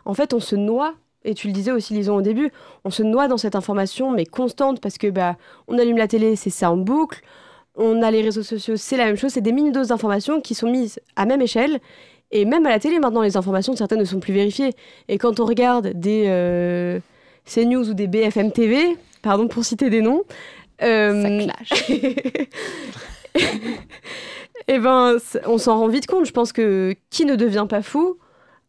En 0.06 0.14
fait, 0.14 0.34
on 0.34 0.40
se 0.40 0.56
noie 0.56 0.96
et 1.26 1.34
tu 1.34 1.48
le 1.48 1.54
disais 1.54 1.72
aussi, 1.72 1.94
Lison, 1.94 2.16
au 2.16 2.22
début, 2.22 2.52
on 2.86 2.90
se 2.90 3.04
noie 3.04 3.28
dans 3.28 3.38
cette 3.38 3.56
information, 3.56 4.12
mais 4.12 4.26
constante, 4.26 4.80
parce 4.80 4.98
que 4.98 5.08
bah, 5.08 5.36
on 5.68 5.78
allume 5.78 5.98
la 5.98 6.08
télé, 6.08 6.36
c'est 6.36 6.50
ça 6.50 6.72
en 6.72 6.78
boucle. 6.78 7.22
On 7.76 8.02
a 8.02 8.12
les 8.12 8.22
réseaux 8.22 8.44
sociaux, 8.44 8.78
c'est 8.78 8.98
la 8.98 9.06
même 9.06 9.18
chose. 9.18 9.32
C'est 9.32 9.42
des 9.42 9.52
mini-doses 9.52 9.90
d'informations 9.90 10.42
qui 10.42 10.56
sont 10.56 10.70
mises 10.70 11.00
à 11.16 11.26
même 11.26 11.42
échelle. 11.42 11.80
Et 12.32 12.46
même 12.46 12.66
à 12.66 12.70
la 12.70 12.80
télé, 12.80 13.00
maintenant, 13.00 13.22
les 13.22 13.38
informations, 13.38 13.76
certaines 13.76 14.00
ne 14.00 14.06
sont 14.06 14.20
plus 14.20 14.34
vérifiées. 14.34 14.74
Et 15.08 15.18
quand 15.18 15.40
on 15.40 15.46
regarde 15.46 15.88
des 15.94 16.26
euh, 16.28 17.00
CNews 17.46 17.90
ou 17.90 17.94
des 17.94 18.08
BFM 18.08 18.52
TV, 18.52 18.98
pardon 19.22 19.48
pour 19.48 19.66
citer 19.66 19.90
des 19.90 20.02
noms. 20.02 20.24
Euh, 20.82 21.42
ça 21.42 21.54
clash. 21.54 21.90
et 21.90 22.18
eh 24.68 24.80
ben, 24.80 25.18
on 25.46 25.58
s'en 25.58 25.80
rend 25.80 25.88
vite 25.88 26.08
compte. 26.08 26.26
Je 26.26 26.32
pense 26.32 26.52
que 26.54 26.96
qui 27.10 27.26
ne 27.26 27.36
devient 27.36 27.68
pas 27.70 27.82
fou 27.82 28.18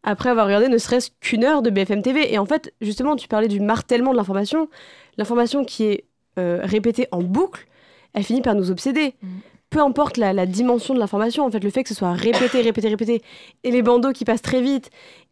après 0.03 0.29
avoir 0.29 0.47
regardé 0.47 0.67
ne 0.67 0.77
serait-ce 0.77 1.11
qu'une 1.19 1.43
heure 1.43 1.61
de 1.61 1.69
BFM 1.69 2.01
TV. 2.01 2.33
Et 2.33 2.37
en 2.37 2.45
fait, 2.45 2.73
justement, 2.81 3.15
tu 3.15 3.27
parlais 3.27 3.47
du 3.47 3.59
martèlement 3.59 4.11
de 4.11 4.17
l'information. 4.17 4.69
L'information 5.17 5.63
qui 5.63 5.85
est 5.85 6.05
euh, 6.39 6.59
répétée 6.63 7.07
en 7.11 7.21
boucle, 7.21 7.67
elle 8.13 8.23
finit 8.23 8.41
par 8.41 8.55
nous 8.55 8.71
obséder. 8.71 9.15
Mm. 9.21 9.27
Peu 9.69 9.79
importe 9.79 10.17
la, 10.17 10.45
dimension 10.45 10.93
de 10.93 10.99
l'information, 10.99 11.45
en 11.45 11.51
fait, 11.51 11.63
le 11.63 11.69
fait 11.69 11.83
que 11.83 11.89
ce 11.89 11.95
soit 11.95 12.11
répété, 12.11 12.61
répété, 12.61 12.89
répété, 12.89 13.21
et 13.63 13.71
les 13.71 13.81
bandeaux 13.81 14.11
qui 14.11 14.25
passent 14.25 14.41
très 14.41 14.61
vite, 14.61 14.89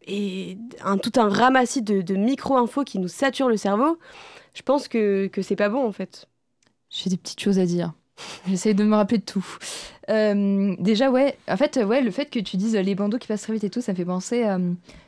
et 0.07 0.57
un, 0.81 0.97
tout 0.97 1.11
un 1.17 1.27
ramassis 1.27 1.81
de, 1.81 2.15
micro-infos 2.15 2.85
qui 2.85 2.99
nous 2.99 3.09
saturent 3.09 3.49
le 3.49 3.57
cerveau, 3.57 3.97
je 4.53 4.61
pense 4.61 4.87
que, 4.87 5.27
que 5.27 5.41
c'est 5.41 5.57
pas 5.57 5.67
bon, 5.67 5.85
en 5.85 5.91
fait. 5.91 6.25
J'ai 6.89 7.09
des 7.09 7.17
petites 7.17 7.39
choses 7.39 7.59
à 7.59 7.65
dire. 7.65 7.93
J'essaie 8.47 8.73
de 8.73 8.83
me 8.83 8.95
rappeler 8.95 9.19
de 9.19 9.23
tout. 9.23 9.45
Euh, 10.09 10.75
déjà, 10.79 11.11
ouais, 11.11 11.37
en 11.47 11.57
fait, 11.57 11.77
ouais, 11.77 12.01
le 12.01 12.11
fait 12.11 12.25
que 12.25 12.39
tu 12.39 12.57
dises 12.57 12.75
les 12.75 12.95
bandeaux 12.95 13.17
qui 13.17 13.27
passent 13.27 13.43
très 13.43 13.53
vite 13.53 13.63
et 13.63 13.69
tout, 13.69 13.81
ça 13.81 13.91
me 13.91 13.97
fait 13.97 14.05
penser 14.05 14.43
à. 14.43 14.59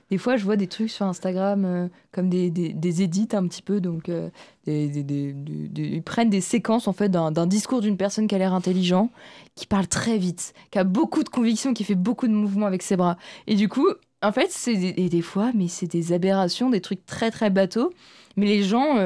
des 0.09 0.17
fois, 0.17 0.37
je 0.37 0.45
vois 0.45 0.55
des 0.55 0.67
trucs 0.67 0.91
sur 0.91 1.05
Instagram 1.05 1.65
euh, 1.65 1.87
comme 2.11 2.29
des, 2.29 2.49
des, 2.49 3.01
edits 3.01 3.29
un 3.33 3.47
petit 3.47 3.61
peu. 3.61 3.81
Donc, 3.81 4.09
euh, 4.09 4.29
ils 4.67 6.03
prennent 6.03 6.29
des 6.29 6.41
séquences 6.41 6.87
en 6.87 6.93
fait 6.93 7.09
d'un 7.09 7.47
discours 7.47 7.81
d'une 7.81 7.97
personne 7.97 8.27
qui 8.27 8.35
a 8.35 8.37
l'air 8.37 8.53
intelligent, 8.53 9.09
qui 9.55 9.65
parle 9.65 9.87
très 9.87 10.17
vite, 10.17 10.53
qui 10.69 10.79
a 10.79 10.83
beaucoup 10.83 11.23
de 11.23 11.29
convictions, 11.29 11.73
qui 11.73 11.83
fait 11.83 11.95
beaucoup 11.95 12.27
de 12.27 12.33
mouvements 12.33 12.67
avec 12.67 12.83
ses 12.83 12.95
bras. 12.95 13.17
Et 13.47 13.55
du 13.55 13.69
coup, 13.69 13.87
en 14.21 14.31
fait, 14.31 14.51
c'est 14.51 14.75
des, 14.75 15.09
des 15.09 15.21
fois, 15.21 15.51
mais 15.55 15.67
c'est 15.67 15.87
des 15.87 16.13
aberrations, 16.13 16.69
des 16.69 16.81
trucs 16.81 17.05
très 17.05 17.31
très 17.31 17.49
bateaux. 17.49 17.91
Mais 18.37 18.45
les 18.45 18.63
gens 18.63 18.97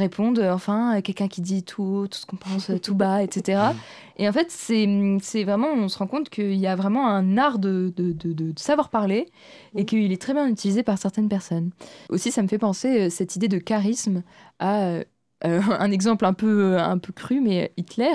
répondent 0.00 0.38
euh, 0.38 0.52
enfin 0.52 0.90
à 0.90 1.02
quelqu'un 1.02 1.28
qui 1.28 1.40
dit 1.40 1.62
tout, 1.62 2.06
tout 2.10 2.18
ce 2.18 2.26
qu'on 2.26 2.36
pense 2.36 2.70
euh, 2.70 2.78
tout 2.78 2.94
bas, 2.94 3.22
etc. 3.22 3.62
Et 4.16 4.28
en 4.28 4.32
fait, 4.32 4.50
c'est 4.50 5.44
vraiment, 5.44 5.68
on 5.72 5.88
se 5.88 5.96
rend 5.96 6.06
compte 6.06 6.28
qu'il 6.28 6.56
y 6.56 6.66
a 6.66 6.76
vraiment 6.76 7.08
un 7.08 7.38
art 7.38 7.58
de, 7.58 7.92
de, 7.96 8.12
de, 8.12 8.52
savoir 8.58 8.90
parler 8.90 9.26
et 9.74 9.86
qu'il 9.86 10.12
est 10.12 10.20
très 10.20 10.34
bien 10.34 10.46
utilisé 10.46 10.82
par 10.82 10.98
certaines 10.98 11.30
personnes. 11.30 11.70
Aussi, 12.10 12.30
ça 12.30 12.42
me 12.42 12.48
fait 12.48 12.58
penser 12.58 13.06
euh, 13.06 13.10
cette 13.10 13.36
idée 13.36 13.48
de 13.48 13.56
charisme 13.56 14.22
à 14.58 14.98
un 15.42 15.90
exemple 15.90 16.26
un 16.26 16.34
peu, 16.34 16.76
un 16.76 16.98
peu 16.98 17.14
cru, 17.14 17.40
mais 17.40 17.72
Hitler. 17.78 18.14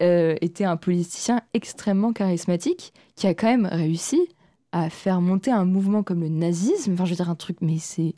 était 0.00 0.64
un 0.64 0.78
politicien 0.78 1.42
extrêmement 1.52 2.14
charismatique 2.14 2.94
qui 3.14 3.26
a 3.26 3.34
quand 3.34 3.48
même 3.48 3.66
réussi 3.66 4.26
à 4.72 4.88
faire 4.88 5.20
monter 5.20 5.50
un 5.50 5.66
mouvement 5.66 6.02
comme 6.02 6.20
le 6.20 6.30
nazisme. 6.30 6.94
Enfin, 6.94 7.04
je 7.04 7.10
veux 7.10 7.16
dire, 7.16 7.28
un 7.28 7.34
truc, 7.34 7.58
mais 7.60 7.76
c'est 7.76 8.14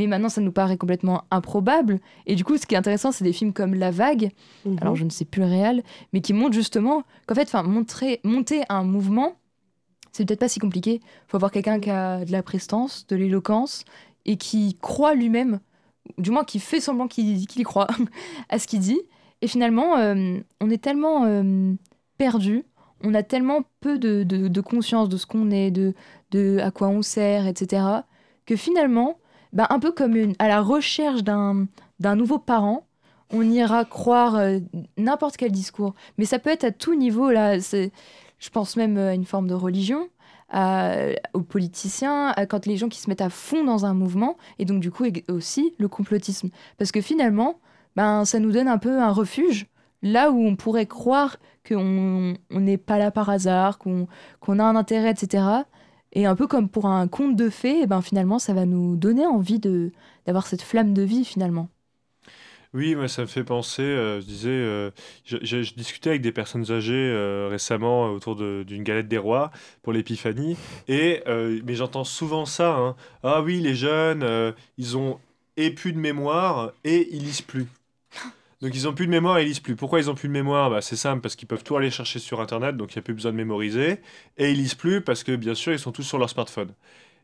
mais 0.00 0.06
maintenant 0.06 0.28
ça 0.28 0.40
nous 0.40 0.52
paraît 0.52 0.76
complètement 0.78 1.24
improbable. 1.30 2.00
Et 2.26 2.34
du 2.34 2.44
coup, 2.44 2.56
ce 2.56 2.66
qui 2.66 2.74
est 2.74 2.78
intéressant, 2.78 3.12
c'est 3.12 3.24
des 3.24 3.32
films 3.32 3.52
comme 3.52 3.74
La 3.74 3.90
Vague, 3.90 4.30
mhm. 4.64 4.78
alors 4.80 4.96
je 4.96 5.04
ne 5.04 5.10
sais 5.10 5.24
plus 5.24 5.40
le 5.40 5.46
réel, 5.46 5.82
mais 6.12 6.20
qui 6.20 6.32
montrent 6.32 6.54
justement 6.54 7.02
qu'en 7.26 7.34
fait, 7.34 7.52
montrer, 7.64 8.20
monter 8.24 8.62
un 8.68 8.82
mouvement, 8.82 9.36
c'est 10.12 10.24
peut-être 10.24 10.40
pas 10.40 10.48
si 10.48 10.58
compliqué. 10.58 11.00
Il 11.02 11.30
faut 11.30 11.36
avoir 11.36 11.52
quelqu'un 11.52 11.78
qui 11.80 11.90
a 11.90 12.24
de 12.24 12.32
la 12.32 12.42
prestance, 12.42 13.06
de 13.08 13.16
l'éloquence, 13.16 13.84
et 14.24 14.36
qui 14.36 14.76
croit 14.80 15.14
lui-même, 15.14 15.60
du 16.18 16.30
moins 16.30 16.44
qui 16.44 16.58
fait 16.58 16.80
semblant 16.80 17.08
qu'il 17.08 17.36
y 17.38 17.62
croit 17.62 17.88
à 18.48 18.58
ce 18.58 18.66
qu'il 18.66 18.80
dit. 18.80 19.00
Et 19.42 19.48
finalement, 19.48 19.98
euh, 19.98 20.38
on 20.60 20.70
est 20.70 20.82
tellement 20.82 21.24
euh, 21.24 21.74
perdu, 22.16 22.64
on 23.02 23.14
a 23.14 23.22
tellement 23.22 23.64
peu 23.80 23.98
de, 23.98 24.24
de 24.24 24.60
conscience 24.60 25.08
de 25.08 25.16
ce 25.16 25.26
qu'on 25.26 25.50
est, 25.50 25.70
de, 25.70 25.94
de 26.30 26.58
à 26.58 26.70
quoi 26.70 26.88
on 26.88 27.02
sert, 27.02 27.46
etc., 27.46 27.82
que 28.46 28.56
finalement, 28.56 29.19
bah, 29.52 29.66
un 29.70 29.78
peu 29.78 29.92
comme 29.92 30.32
à 30.38 30.48
la 30.48 30.60
recherche 30.60 31.22
d'un 31.22 32.16
nouveau 32.16 32.38
parent, 32.38 32.86
on 33.32 33.42
ira 33.42 33.84
croire 33.84 34.36
euh, 34.36 34.58
n'importe 34.96 35.36
quel 35.36 35.52
discours. 35.52 35.94
Mais 36.18 36.24
ça 36.24 36.38
peut 36.38 36.50
être 36.50 36.64
à 36.64 36.72
tout 36.72 36.94
niveau. 36.94 37.30
Là, 37.30 37.58
je 37.58 38.50
pense 38.50 38.76
même 38.76 38.96
à 38.98 39.14
une 39.14 39.24
forme 39.24 39.46
de 39.46 39.54
religion, 39.54 40.08
aux 40.52 41.42
politiciens, 41.42 42.28
à 42.36 42.46
quand 42.46 42.66
les 42.66 42.76
gens 42.76 42.88
qui 42.88 43.00
se 43.00 43.08
mettent 43.08 43.20
à 43.20 43.30
fond 43.30 43.62
dans 43.64 43.86
un 43.86 43.94
mouvement, 43.94 44.36
et 44.58 44.64
donc 44.64 44.80
du 44.80 44.90
coup 44.90 45.04
aussi 45.28 45.74
le 45.78 45.88
complotisme. 45.88 46.48
Parce 46.76 46.90
que 46.90 47.00
finalement, 47.00 47.60
ben, 47.96 48.24
ça 48.24 48.38
nous 48.40 48.50
donne 48.50 48.68
un 48.68 48.78
peu 48.78 49.00
un 49.00 49.12
refuge, 49.12 49.66
là 50.02 50.30
où 50.30 50.44
on 50.44 50.56
pourrait 50.56 50.86
croire 50.86 51.36
qu'on 51.68 52.34
n'est 52.50 52.78
pas 52.78 52.98
là 52.98 53.10
par 53.10 53.30
hasard, 53.30 53.78
qu'on 53.78 54.06
a 54.58 54.64
un 54.64 54.76
intérêt, 54.76 55.10
etc. 55.10 55.44
Et 56.12 56.26
un 56.26 56.34
peu 56.34 56.46
comme 56.46 56.68
pour 56.68 56.86
un 56.86 57.06
conte 57.08 57.36
de 57.36 57.48
fées, 57.50 57.80
eh 57.82 57.86
ben 57.86 58.02
finalement, 58.02 58.38
ça 58.38 58.52
va 58.52 58.66
nous 58.66 58.96
donner 58.96 59.26
envie 59.26 59.60
de 59.60 59.92
d'avoir 60.26 60.46
cette 60.46 60.62
flamme 60.62 60.92
de 60.92 61.02
vie 61.02 61.24
finalement. 61.24 61.68
Oui, 62.72 62.94
moi 62.94 63.08
ça 63.08 63.22
me 63.22 63.26
fait 63.26 63.42
penser, 63.42 63.82
euh, 63.82 64.20
je 64.20 64.26
disais, 64.26 64.48
euh, 64.50 64.92
je, 65.24 65.74
discutais 65.74 66.10
avec 66.10 66.22
des 66.22 66.30
personnes 66.30 66.70
âgées 66.70 66.92
euh, 66.94 67.48
récemment 67.50 68.12
autour 68.12 68.36
d'une 68.36 68.84
galette 68.84 69.08
des 69.08 69.18
rois 69.18 69.50
pour 69.82 69.92
l'épiphanie, 69.92 70.56
et 70.86 71.20
mais 71.64 71.74
j'entends 71.74 72.04
souvent 72.04 72.46
ça, 72.46 72.76
hein. 72.76 72.96
ah 73.24 73.42
oui, 73.42 73.60
les 73.60 73.74
jeunes, 73.74 74.54
ils 74.78 74.96
ont 74.96 75.18
et 75.56 75.70
plus 75.72 75.92
de 75.92 75.98
mémoire 75.98 76.72
et 76.84 77.08
ils 77.12 77.24
lisent 77.24 77.42
plus. 77.42 77.66
Donc 78.60 78.74
ils 78.74 78.86
ont 78.86 78.92
plus 78.94 79.06
de 79.06 79.10
mémoire 79.10 79.40
ils 79.40 79.46
lisent 79.46 79.60
plus. 79.60 79.74
Pourquoi 79.76 80.00
ils 80.00 80.10
ont 80.10 80.14
plus 80.14 80.28
de 80.28 80.32
mémoire? 80.32 80.70
Bah, 80.70 80.82
C'est 80.82 80.96
simple, 80.96 81.22
parce 81.22 81.34
qu'ils 81.36 81.48
peuvent 81.48 81.64
tout 81.64 81.76
aller 81.76 81.90
chercher 81.90 82.18
sur 82.18 82.40
Internet, 82.40 82.76
donc 82.76 82.92
il 82.94 82.98
n'y 82.98 83.00
a 83.00 83.02
plus 83.02 83.14
besoin 83.14 83.32
de 83.32 83.36
mémoriser. 83.36 84.00
Et 84.36 84.50
ils 84.50 84.56
lisent 84.56 84.74
plus 84.74 85.00
parce 85.00 85.24
que 85.24 85.34
bien 85.36 85.54
sûr, 85.54 85.72
ils 85.72 85.78
sont 85.78 85.92
tous 85.92 86.02
sur 86.02 86.18
leur 86.18 86.28
smartphone. 86.28 86.74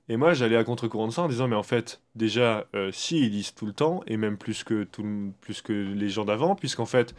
Et 0.09 0.17
moi, 0.17 0.35
j'allais 0.35 0.57
à 0.57 0.65
contre-courant 0.65 1.09
de 1.09 1.13
ça 1.13 1.23
en 1.23 1.29
disant, 1.29 1.49
mais 1.49 1.57
en 1.57 1.63
fait, 1.65 2.03
déjà, 2.15 2.67
euh, 2.77 2.91
si 2.93 3.21
ils 3.21 3.31
lisent 3.31 3.55
tout 3.55 3.67
le 3.67 3.73
temps, 3.73 4.03
et 4.07 4.17
même 4.17 4.39
plus 4.39 4.65
que, 4.65 4.85
tout, 4.85 5.33
plus 5.41 5.63
que 5.63 5.73
les 5.73 6.09
gens 6.11 6.25
d'avant, 6.25 6.55
puisqu'en 6.57 6.87
fait, 6.87 7.15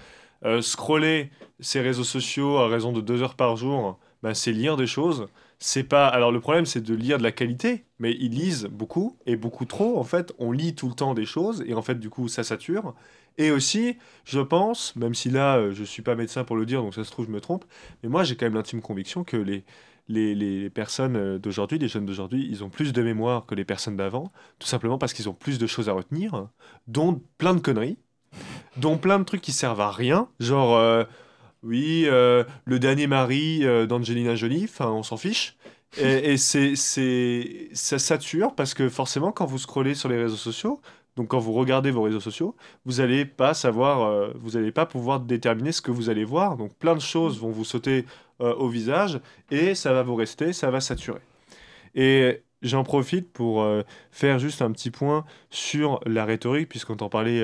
euh, 0.45 0.61
scroller 0.61 1.31
ces 1.59 1.81
réseaux 1.81 2.03
sociaux 2.03 2.57
à 2.57 2.67
raison 2.69 2.93
de 2.93 3.01
deux 3.01 3.21
heures 3.23 3.35
par 3.35 3.57
jour, 3.57 3.99
bah, 4.23 4.33
c'est 4.33 4.51
lire 4.53 4.77
des 4.77 4.87
choses. 4.87 5.27
C'est 5.59 5.83
pas. 5.83 6.07
Alors 6.07 6.31
le 6.31 6.39
problème, 6.39 6.65
c'est 6.65 6.81
de 6.81 6.93
lire 6.95 7.17
de 7.17 7.23
la 7.23 7.31
qualité, 7.31 7.85
mais 7.99 8.13
ils 8.19 8.31
lisent 8.31 8.65
beaucoup 8.71 9.17
et 9.25 9.35
beaucoup 9.35 9.65
trop. 9.65 9.97
En 9.99 10.03
fait, 10.03 10.33
on 10.39 10.51
lit 10.51 10.75
tout 10.75 10.87
le 10.89 10.93
temps 10.95 11.13
des 11.15 11.25
choses 11.25 11.63
et 11.67 11.73
en 11.73 11.81
fait, 11.81 11.99
du 11.99 12.09
coup, 12.09 12.27
ça 12.27 12.43
sature. 12.43 12.93
Et 13.37 13.51
aussi, 13.51 13.97
je 14.25 14.39
pense, 14.39 14.95
même 14.95 15.13
si 15.13 15.29
là, 15.29 15.57
euh, 15.57 15.73
je 15.73 15.83
suis 15.83 16.01
pas 16.01 16.15
médecin 16.15 16.43
pour 16.43 16.55
le 16.55 16.65
dire, 16.65 16.81
donc 16.81 16.95
ça 16.95 17.03
se 17.03 17.11
trouve, 17.11 17.27
je 17.27 17.31
me 17.31 17.39
trompe, 17.39 17.65
mais 18.01 18.09
moi, 18.09 18.23
j'ai 18.23 18.35
quand 18.35 18.45
même 18.45 18.55
l'intime 18.55 18.81
conviction 18.81 19.23
que 19.23 19.37
les, 19.37 20.69
personnes 20.71 21.15
euh, 21.15 21.37
d'aujourd'hui, 21.37 21.77
les 21.77 21.87
jeunes 21.87 22.05
d'aujourd'hui, 22.05 22.47
ils 22.49 22.63
ont 22.63 22.69
plus 22.69 22.93
de 22.93 23.03
mémoire 23.03 23.45
que 23.45 23.53
les 23.53 23.65
personnes 23.65 23.95
d'avant, 23.95 24.31
tout 24.57 24.67
simplement 24.67 24.97
parce 24.97 25.13
qu'ils 25.13 25.29
ont 25.29 25.33
plus 25.33 25.59
de 25.59 25.67
choses 25.67 25.87
à 25.87 25.93
retenir, 25.93 26.47
dont 26.87 27.21
plein 27.37 27.53
de 27.53 27.59
conneries, 27.59 27.97
dont 28.77 28.97
plein 28.97 29.19
de 29.19 29.23
trucs 29.23 29.41
qui 29.41 29.51
servent 29.51 29.81
à 29.81 29.91
rien, 29.91 30.29
genre, 30.39 30.75
euh, 30.75 31.03
oui, 31.63 32.05
le 32.05 32.79
dernier 32.79 33.07
mari 33.07 33.63
d'Angelina 33.87 34.35
Jolie, 34.35 34.65
enfin, 34.65 34.89
on 34.89 35.03
s'en 35.03 35.17
fiche. 35.17 35.57
Et, 35.97 36.37
c'est, 36.37 36.75
ça 37.73 37.99
sature 37.99 38.53
parce 38.55 38.73
que 38.73 38.87
forcément, 38.89 39.31
quand 39.31 39.45
vous 39.45 39.57
scrollez 39.57 39.95
sur 39.95 40.07
les 40.07 40.17
réseaux 40.17 40.37
sociaux, 40.37 40.79
donc 41.17 41.29
quand 41.29 41.39
vous 41.39 41.53
regardez 41.53 41.89
vos 41.89 42.03
réseaux 42.03 42.19
sociaux, 42.19 42.55
vous 42.85 42.97
n'allez 42.97 43.25
pas 43.25 43.55
savoir, 43.55 44.03
euh, 44.03 44.31
vous 44.35 44.51
n'allez 44.51 44.71
pas 44.71 44.85
pouvoir 44.85 45.19
déterminer 45.19 45.71
ce 45.71 45.81
que 45.81 45.89
vous 45.89 46.09
allez 46.11 46.23
voir. 46.23 46.57
Donc 46.57 46.75
plein 46.75 46.93
de 46.93 47.01
choses 47.01 47.39
vont 47.39 47.49
vous 47.49 47.65
sauter 47.65 48.05
euh, 48.39 48.53
au 48.53 48.69
visage 48.69 49.19
et 49.49 49.73
ça 49.73 49.93
va 49.93 50.03
vous 50.03 50.15
rester, 50.15 50.53
ça 50.53 50.69
va 50.69 50.79
saturer. 50.79 51.21
Et 51.95 52.43
j'en 52.61 52.83
profite 52.83 53.33
pour 53.33 53.63
euh, 53.63 53.81
faire 54.11 54.37
juste 54.37 54.61
un 54.61 54.71
petit 54.71 54.91
point 54.91 55.25
sur 55.49 55.99
la 56.05 56.23
rhétorique, 56.23 56.69
puisqu'on 56.69 56.97
t'en 56.97 57.09
parlait, 57.09 57.41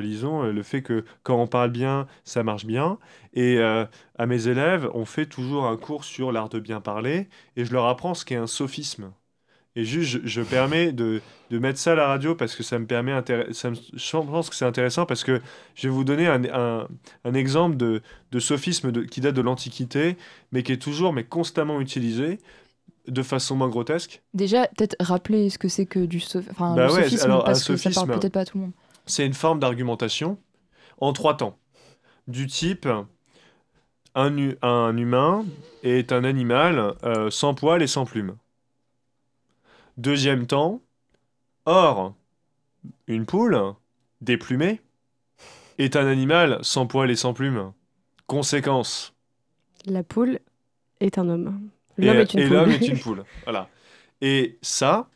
Lison, 0.00 0.42
le 0.42 0.62
fait 0.64 0.82
que 0.82 1.04
quand 1.22 1.40
on 1.40 1.46
parle 1.46 1.70
bien, 1.70 2.08
ça 2.24 2.42
marche 2.42 2.66
bien. 2.66 2.98
Et 3.34 3.60
à 3.60 4.26
mes 4.26 4.48
élèves, 4.48 4.90
on 4.94 5.04
fait 5.04 5.26
toujours 5.26 5.66
un 5.66 5.76
cours 5.76 6.02
sur 6.02 6.32
l'art 6.32 6.48
de 6.48 6.58
bien 6.58 6.80
parler 6.80 7.28
et 7.56 7.64
je 7.64 7.72
leur 7.72 7.86
apprends 7.86 8.14
ce 8.14 8.24
qu'est 8.24 8.34
un 8.34 8.48
sophisme. 8.48 9.12
Et 9.76 9.84
juste, 9.84 10.20
je, 10.24 10.40
permets 10.40 10.90
de, 10.90 11.20
de, 11.50 11.58
mettre 11.58 11.78
ça 11.78 11.92
à 11.92 11.94
la 11.94 12.06
radio 12.06 12.34
parce 12.34 12.56
que 12.56 12.62
ça 12.62 12.78
me 12.78 12.86
permet. 12.86 13.12
Ça 13.52 13.70
je 13.74 14.16
pense 14.16 14.48
que 14.48 14.56
c'est 14.56 14.64
intéressant 14.64 15.04
parce 15.04 15.22
que 15.22 15.42
je 15.74 15.86
vais 15.86 15.92
vous 15.92 16.02
donner 16.02 16.26
un, 16.26 16.42
un, 16.46 16.88
un 17.24 17.34
exemple 17.34 17.76
de, 17.76 18.00
de 18.32 18.40
sophisme 18.40 18.90
de, 18.90 19.02
qui 19.02 19.20
date 19.20 19.34
de 19.34 19.42
l'Antiquité, 19.42 20.16
mais 20.50 20.62
qui 20.62 20.72
est 20.72 20.80
toujours, 20.80 21.12
mais 21.12 21.24
constamment 21.24 21.78
utilisé 21.82 22.38
de 23.06 23.22
façon 23.22 23.54
moins 23.54 23.68
grotesque. 23.68 24.22
Déjà, 24.32 24.66
peut-être 24.68 24.96
rappeler 24.98 25.50
ce 25.50 25.58
que 25.58 25.68
c'est 25.68 25.84
que 25.84 26.06
du 26.06 26.22
enfin, 26.34 26.74
bah 26.74 26.88
sophisme, 26.88 27.26
alors, 27.26 27.44
parce 27.44 27.62
que 27.62 27.76
ça 27.76 27.90
parle 27.90 28.18
peut-être 28.18 28.32
pas 28.32 28.40
à 28.40 28.44
tout 28.46 28.56
le 28.56 28.64
monde. 28.64 28.72
C'est 29.04 29.26
une 29.26 29.34
forme 29.34 29.60
d'argumentation 29.60 30.38
en 30.98 31.12
trois 31.12 31.36
temps. 31.36 31.58
Du 32.28 32.46
type, 32.46 32.88
un, 34.14 34.36
un 34.62 34.96
humain 34.96 35.44
est 35.82 36.12
un 36.12 36.24
animal 36.24 36.94
euh, 37.04 37.30
sans 37.30 37.54
poils 37.54 37.82
et 37.82 37.86
sans 37.86 38.06
plumes. 38.06 38.36
Deuxième 39.96 40.46
temps, 40.46 40.82
or, 41.64 42.14
une 43.06 43.24
poule, 43.24 43.58
déplumée, 44.20 44.82
est 45.78 45.96
un 45.96 46.06
animal 46.06 46.58
sans 46.62 46.86
poils 46.86 47.10
et 47.10 47.16
sans 47.16 47.32
plumes. 47.32 47.72
Conséquence. 48.26 49.14
La 49.86 50.02
poule 50.02 50.40
est 51.00 51.18
un 51.18 51.28
homme. 51.28 51.70
L'homme 51.96 52.16
est 52.18 52.34
une 52.34 52.40
et 52.40 52.48
l'homme 52.48 52.70
est 52.70 52.86
une 52.86 52.98
poule. 52.98 53.24
Voilà. 53.44 53.70
Et 54.20 54.58
ça, 54.60 55.08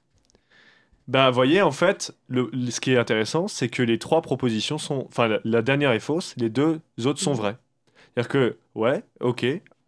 bah, 1.09 1.31
voyez, 1.31 1.61
en 1.61 1.73
fait, 1.73 2.15
le, 2.29 2.51
ce 2.71 2.81
qui 2.81 2.93
est 2.93 2.99
intéressant, 2.99 3.49
c'est 3.49 3.69
que 3.69 3.83
les 3.83 3.99
trois 3.99 4.23
propositions 4.23 4.79
sont. 4.79 5.07
Enfin, 5.09 5.29
la, 5.29 5.41
la, 5.45 5.61
dernière 5.61 5.93
est 5.93 6.01
fausse, 6.01 6.35
les 6.39 6.49
deux 6.49 6.81
autres 7.05 7.21
sont 7.21 7.35
vraies. 7.35 7.57
C'est-à-dire 8.15 8.29
que, 8.29 8.59
ouais, 8.75 9.03
ok, 9.21 9.45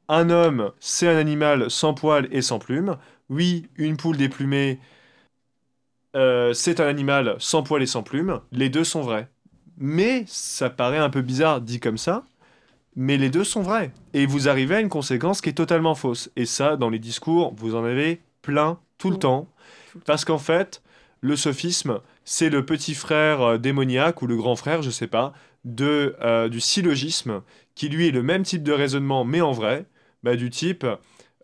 un 0.09 0.29
homme, 0.29 0.73
c'est 0.81 1.09
un 1.09 1.17
animal 1.17 1.71
sans 1.71 1.95
poils 1.95 2.29
et 2.31 2.43
sans 2.43 2.59
plumes 2.59 2.99
oui, 3.33 3.67
une 3.77 3.97
poule 3.97 4.19
déplumée, 4.19 4.79
euh, 6.15 6.53
c'est 6.53 6.81
un 6.81 6.87
animal 6.87 7.37
sans 7.39 7.63
poils 7.63 7.83
et 7.83 7.87
sans 7.87 8.03
plumes. 8.03 8.41
Les 8.53 8.69
deux 8.69 8.85
sont 8.85 9.01
vrais. 9.01 9.31
Mais 9.79 10.25
ça 10.27 10.69
paraît 10.69 10.99
un 10.99 11.09
peu 11.09 11.23
bizarre 11.23 11.63
dit 11.63 11.81
comme 11.81 11.97
ça, 11.97 12.25
mais 12.95 13.17
les 13.17 13.31
deux 13.31 13.45
sont 13.45 13.63
vrais. 13.63 13.91
Et 14.13 14.27
vous 14.27 14.51
arrivez 14.51 14.75
à 14.77 14.81
une 14.81 14.91
conséquence 14.91 15.41
qui 15.41 15.49
est 15.49 15.55
totalement 15.55 15.95
fausse. 15.95 16.31
Et 16.37 16.45
ça, 16.45 16.77
dans 16.77 16.91
les 16.91 16.99
discours, 16.99 17.55
vous 17.57 17.75
en 17.75 17.85
avez 17.85 18.21
plein 18.43 18.79
tout 18.99 19.11
le 19.11 19.17
temps. 19.17 19.49
Parce 20.05 20.27
qu'en 20.27 20.39
fait, 20.39 20.83
le 21.23 21.35
sophisme, 21.35 22.01
c'est 22.25 22.51
le 22.51 22.67
petit 22.67 22.95
frère 22.95 23.41
euh, 23.41 23.59
démoniaque 23.59 24.21
ou 24.21 24.27
le 24.27 24.37
grand 24.37 24.57
frère, 24.57 24.83
je 24.83 24.91
sais 24.91 25.07
pas, 25.07 25.33
de, 25.65 26.17
euh, 26.21 26.51
du 26.51 26.61
syllogisme, 26.61 27.41
qui 27.75 27.89
lui 27.89 28.09
est 28.09 28.11
le 28.11 28.23
même 28.23 28.43
type 28.43 28.63
de 28.63 28.73
raisonnement, 28.73 29.25
mais 29.25 29.41
en 29.41 29.53
vrai, 29.53 29.87
bah, 30.23 30.37
du 30.37 30.51
type 30.51 30.87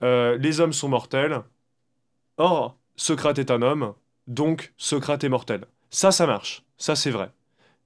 les 0.00 0.60
hommes 0.60 0.72
sont 0.72 0.88
mortels, 0.88 1.42
Or, 2.38 2.78
Socrate 2.94 3.40
est 3.40 3.50
un 3.50 3.62
homme, 3.62 3.94
donc 4.28 4.72
Socrate 4.76 5.24
est 5.24 5.28
mortel. 5.28 5.64
Ça, 5.90 6.12
ça 6.12 6.26
marche. 6.26 6.62
Ça, 6.76 6.94
c'est 6.94 7.10
vrai. 7.10 7.30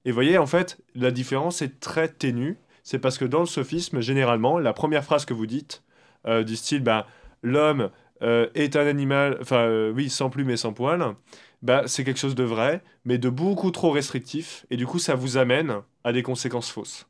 Et 0.05 0.11
vous 0.11 0.15
voyez, 0.15 0.37
en 0.37 0.45
fait, 0.45 0.79
la 0.93 1.09
différence 1.09 1.63
est 1.63 1.79
très 1.79 2.07
ténue. 2.07 2.57
C'est 2.83 2.99
parce 2.99 3.17
que 3.17 3.25
dans 3.25 3.39
le 3.39 3.45
sophisme, 3.47 3.99
généralement, 3.99 4.59
la 4.59 4.73
première 4.73 5.03
phrase 5.03 5.25
que 5.25 5.33
vous 5.33 5.47
dites, 5.47 5.83
euh, 6.27 6.43
du 6.43 6.55
style, 6.55 6.83
bah, 6.83 7.07
l'homme 7.41 7.89
euh, 8.21 8.47
est 8.53 8.75
un 8.75 8.85
animal, 8.85 9.37
enfin, 9.41 9.61
euh, 9.61 9.91
oui, 9.91 10.09
sans 10.09 10.29
plumes 10.29 10.51
et 10.51 10.57
sans 10.57 10.73
poils, 10.73 11.15
bah, 11.63 11.83
c'est 11.87 12.03
quelque 12.03 12.19
chose 12.19 12.35
de 12.35 12.43
vrai, 12.43 12.83
mais 13.05 13.17
de 13.17 13.29
beaucoup 13.29 13.71
trop 13.71 13.89
restrictif. 13.89 14.67
Et 14.69 14.77
du 14.77 14.85
coup, 14.85 14.99
ça 14.99 15.15
vous 15.15 15.37
amène 15.37 15.81
à 16.03 16.13
des 16.13 16.21
conséquences 16.21 16.69
fausses. 16.69 17.07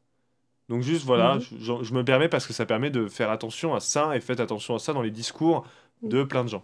Donc 0.70 0.82
juste, 0.82 1.06
voilà, 1.06 1.36
mhm. 1.36 1.42
je, 1.60 1.74
je, 1.84 1.94
me 1.94 2.06
permets 2.06 2.30
parce 2.30 2.48
que 2.48 2.54
ça 2.54 2.66
permet 2.66 2.90
de 2.90 3.08
faire 3.08 3.32
attention 3.32 3.76
à 3.76 3.82
ça, 3.82 4.16
et 4.16 4.22
faites 4.22 4.40
attention 4.40 4.76
à 4.76 4.80
ça 4.80 4.94
dans 4.94 5.02
les 5.02 5.12
discours 5.12 5.68
de 6.04 6.24
plein 6.24 6.44
de 6.44 6.50
gens. 6.50 6.64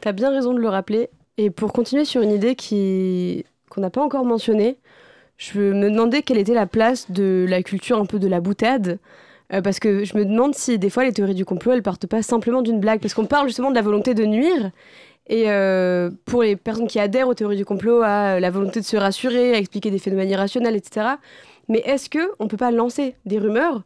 Tu 0.00 0.08
as 0.08 0.12
bien 0.12 0.30
raison 0.30 0.54
de 0.54 0.60
le 0.60 0.68
rappeler. 0.68 1.10
Et 1.36 1.50
pour 1.50 1.72
continuer 1.72 2.04
sur 2.04 2.22
une 2.22 2.32
idée 2.32 2.54
qui 2.54 3.44
qu'on 3.70 3.80
n'a 3.80 3.90
pas 3.90 4.02
encore 4.02 4.24
mentionnée, 4.24 4.78
je 5.36 5.60
me 5.60 5.90
demandais 5.90 6.22
quelle 6.22 6.38
était 6.38 6.54
la 6.54 6.66
place 6.66 7.10
de 7.10 7.46
la 7.48 7.62
culture 7.62 7.98
un 7.98 8.06
peu 8.06 8.18
de 8.18 8.28
la 8.28 8.40
boutade. 8.40 8.98
Euh, 9.52 9.62
parce 9.62 9.80
que 9.80 10.04
je 10.04 10.16
me 10.16 10.24
demande 10.24 10.54
si 10.54 10.78
des 10.78 10.90
fois 10.90 11.04
les 11.04 11.12
théories 11.12 11.34
du 11.34 11.44
complot, 11.44 11.72
elles 11.72 11.82
partent 11.82 12.06
pas 12.06 12.22
simplement 12.22 12.62
d'une 12.62 12.80
blague. 12.80 13.00
Parce 13.00 13.14
qu'on 13.14 13.26
parle 13.26 13.46
justement 13.46 13.70
de 13.70 13.74
la 13.76 13.82
volonté 13.82 14.14
de 14.14 14.24
nuire. 14.24 14.70
Et 15.28 15.44
euh, 15.50 16.10
pour 16.24 16.42
les 16.42 16.56
personnes 16.56 16.88
qui 16.88 16.98
adhèrent 16.98 17.28
aux 17.28 17.34
théories 17.34 17.56
du 17.56 17.64
complot, 17.64 18.02
à 18.02 18.40
la 18.40 18.50
volonté 18.50 18.80
de 18.80 18.84
se 18.84 18.96
rassurer, 18.96 19.54
à 19.54 19.58
expliquer 19.58 19.90
des 19.90 19.98
phénomènes 19.98 20.30
irrationnels, 20.30 20.76
etc. 20.76 21.06
Mais 21.68 21.78
est-ce 21.86 22.10
qu'on 22.10 22.44
ne 22.44 22.48
peut 22.48 22.56
pas 22.56 22.72
lancer 22.72 23.14
des 23.26 23.38
rumeurs 23.38 23.82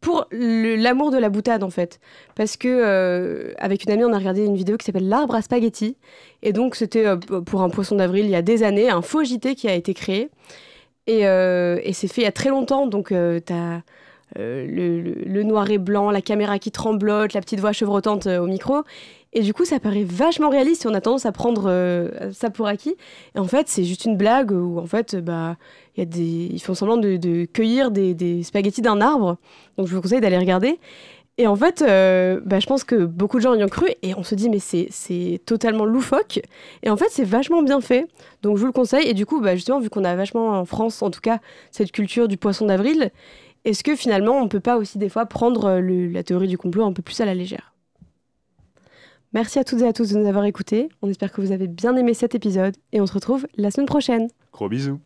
pour 0.00 0.26
l'amour 0.32 1.10
de 1.10 1.18
la 1.18 1.28
boutade 1.28 1.62
en 1.62 1.70
fait. 1.70 2.00
Parce 2.34 2.56
que 2.56 2.68
euh, 2.68 3.52
avec 3.58 3.84
une 3.84 3.92
amie, 3.92 4.04
on 4.04 4.12
a 4.12 4.18
regardé 4.18 4.44
une 4.44 4.56
vidéo 4.56 4.76
qui 4.76 4.86
s'appelle 4.86 5.08
L'arbre 5.08 5.34
à 5.34 5.42
spaghetti. 5.42 5.96
Et 6.42 6.52
donc 6.52 6.74
c'était 6.74 7.06
euh, 7.06 7.16
pour 7.16 7.62
un 7.62 7.70
poisson 7.70 7.96
d'avril 7.96 8.24
il 8.24 8.30
y 8.30 8.36
a 8.36 8.42
des 8.42 8.62
années, 8.62 8.88
un 8.88 9.02
faux 9.02 9.24
JT 9.24 9.54
qui 9.54 9.68
a 9.68 9.74
été 9.74 9.94
créé. 9.94 10.30
Et, 11.06 11.26
euh, 11.26 11.80
et 11.82 11.92
c'est 11.92 12.08
fait 12.08 12.22
il 12.22 12.24
y 12.24 12.28
a 12.28 12.32
très 12.32 12.50
longtemps, 12.50 12.86
donc 12.86 13.08
tu 13.08 13.52
le, 14.36 15.00
le, 15.00 15.42
noir 15.42 15.70
et 15.70 15.78
blanc, 15.78 16.10
la 16.10 16.22
caméra 16.22 16.58
qui 16.58 16.70
tremblote, 16.70 17.32
la 17.32 17.40
petite 17.40 17.60
voix 17.60 17.72
chevrotante 17.72 18.26
au 18.26 18.46
micro. 18.46 18.82
Et 19.32 19.42
du 19.42 19.54
coup, 19.54 19.64
ça 19.64 19.78
paraît 19.78 20.02
vachement 20.02 20.50
réaliste 20.50 20.84
et 20.84 20.88
on 20.88 20.94
a 20.94 21.00
tendance 21.00 21.24
à 21.24 21.30
prendre 21.30 21.66
euh, 21.66 22.32
ça 22.32 22.50
pour 22.50 22.66
acquis. 22.66 22.96
Et 23.36 23.38
en 23.38 23.44
fait, 23.44 23.68
c'est 23.68 23.84
juste 23.84 24.04
une 24.04 24.16
blague 24.16 24.50
où 24.50 24.78
en 24.78 24.86
fait, 24.86 25.14
bah, 25.16 25.56
y 25.96 26.00
a 26.00 26.04
des... 26.04 26.48
ils 26.52 26.60
font 26.60 26.74
semblant 26.74 26.96
de, 26.96 27.44
cueillir 27.44 27.92
des, 27.92 28.42
spaghettis 28.42 28.82
d'un 28.82 29.00
arbre. 29.00 29.36
Donc 29.76 29.86
je 29.86 29.94
vous 29.94 30.02
conseille 30.02 30.20
d'aller 30.20 30.38
regarder. 30.38 30.80
Et 31.38 31.46
en 31.46 31.54
fait, 31.54 31.82
euh, 31.82 32.40
bah, 32.44 32.58
je 32.58 32.66
pense 32.66 32.82
que 32.82 33.04
beaucoup 33.04 33.38
de 33.38 33.42
gens 33.42 33.54
y 33.54 33.62
ont 33.62 33.68
cru 33.68 33.86
et 34.02 34.14
on 34.14 34.24
se 34.24 34.34
dit, 34.34 34.50
mais 34.50 34.58
c'est 34.58 35.40
totalement 35.46 35.84
loufoque. 35.84 36.40
Et 36.82 36.90
en 36.90 36.96
fait, 36.96 37.08
c'est 37.08 37.24
vachement 37.24 37.62
bien 37.62 37.80
fait. 37.80 38.08
Donc 38.42 38.56
je 38.56 38.62
vous 38.62 38.66
le 38.66 38.72
conseille. 38.72 39.06
Et 39.06 39.14
du 39.14 39.26
coup, 39.26 39.40
bah, 39.40 39.54
justement, 39.54 39.78
vu 39.78 39.90
qu'on 39.90 40.04
a 40.04 40.16
vachement 40.16 40.58
en 40.58 40.64
France, 40.64 41.02
en 41.02 41.10
tout 41.10 41.20
cas, 41.20 41.38
cette 41.70 41.92
culture 41.92 42.26
du 42.26 42.36
poisson 42.36 42.66
d'avril, 42.66 43.12
est-ce 43.64 43.84
que 43.84 43.96
finalement, 43.96 44.38
on 44.38 44.48
peut 44.48 44.60
pas 44.60 44.76
aussi 44.76 44.98
des 44.98 45.08
fois 45.08 45.26
prendre 45.26 45.78
la 45.80 46.22
théorie 46.22 46.48
du 46.48 46.58
complot 46.58 46.84
un 46.84 46.92
peu 46.92 47.02
plus 47.02 47.20
à 47.20 47.24
la 47.24 47.34
légère? 47.34 47.74
Merci 49.32 49.58
à 49.60 49.64
toutes 49.64 49.80
et 49.82 49.86
à 49.86 49.92
tous 49.92 50.10
de 50.10 50.18
nous 50.18 50.26
avoir 50.26 50.44
écoutés. 50.44 50.88
On 51.02 51.08
espère 51.08 51.30
que 51.30 51.40
vous 51.40 51.52
avez 51.52 51.68
bien 51.68 51.94
aimé 51.96 52.14
cet 52.14 52.34
épisode 52.34 52.76
et 52.92 53.00
on 53.00 53.06
se 53.06 53.12
retrouve 53.12 53.46
la 53.56 53.70
semaine 53.70 53.86
prochaine. 53.86 54.28
Gros 54.52 54.68
bisous. 54.68 54.98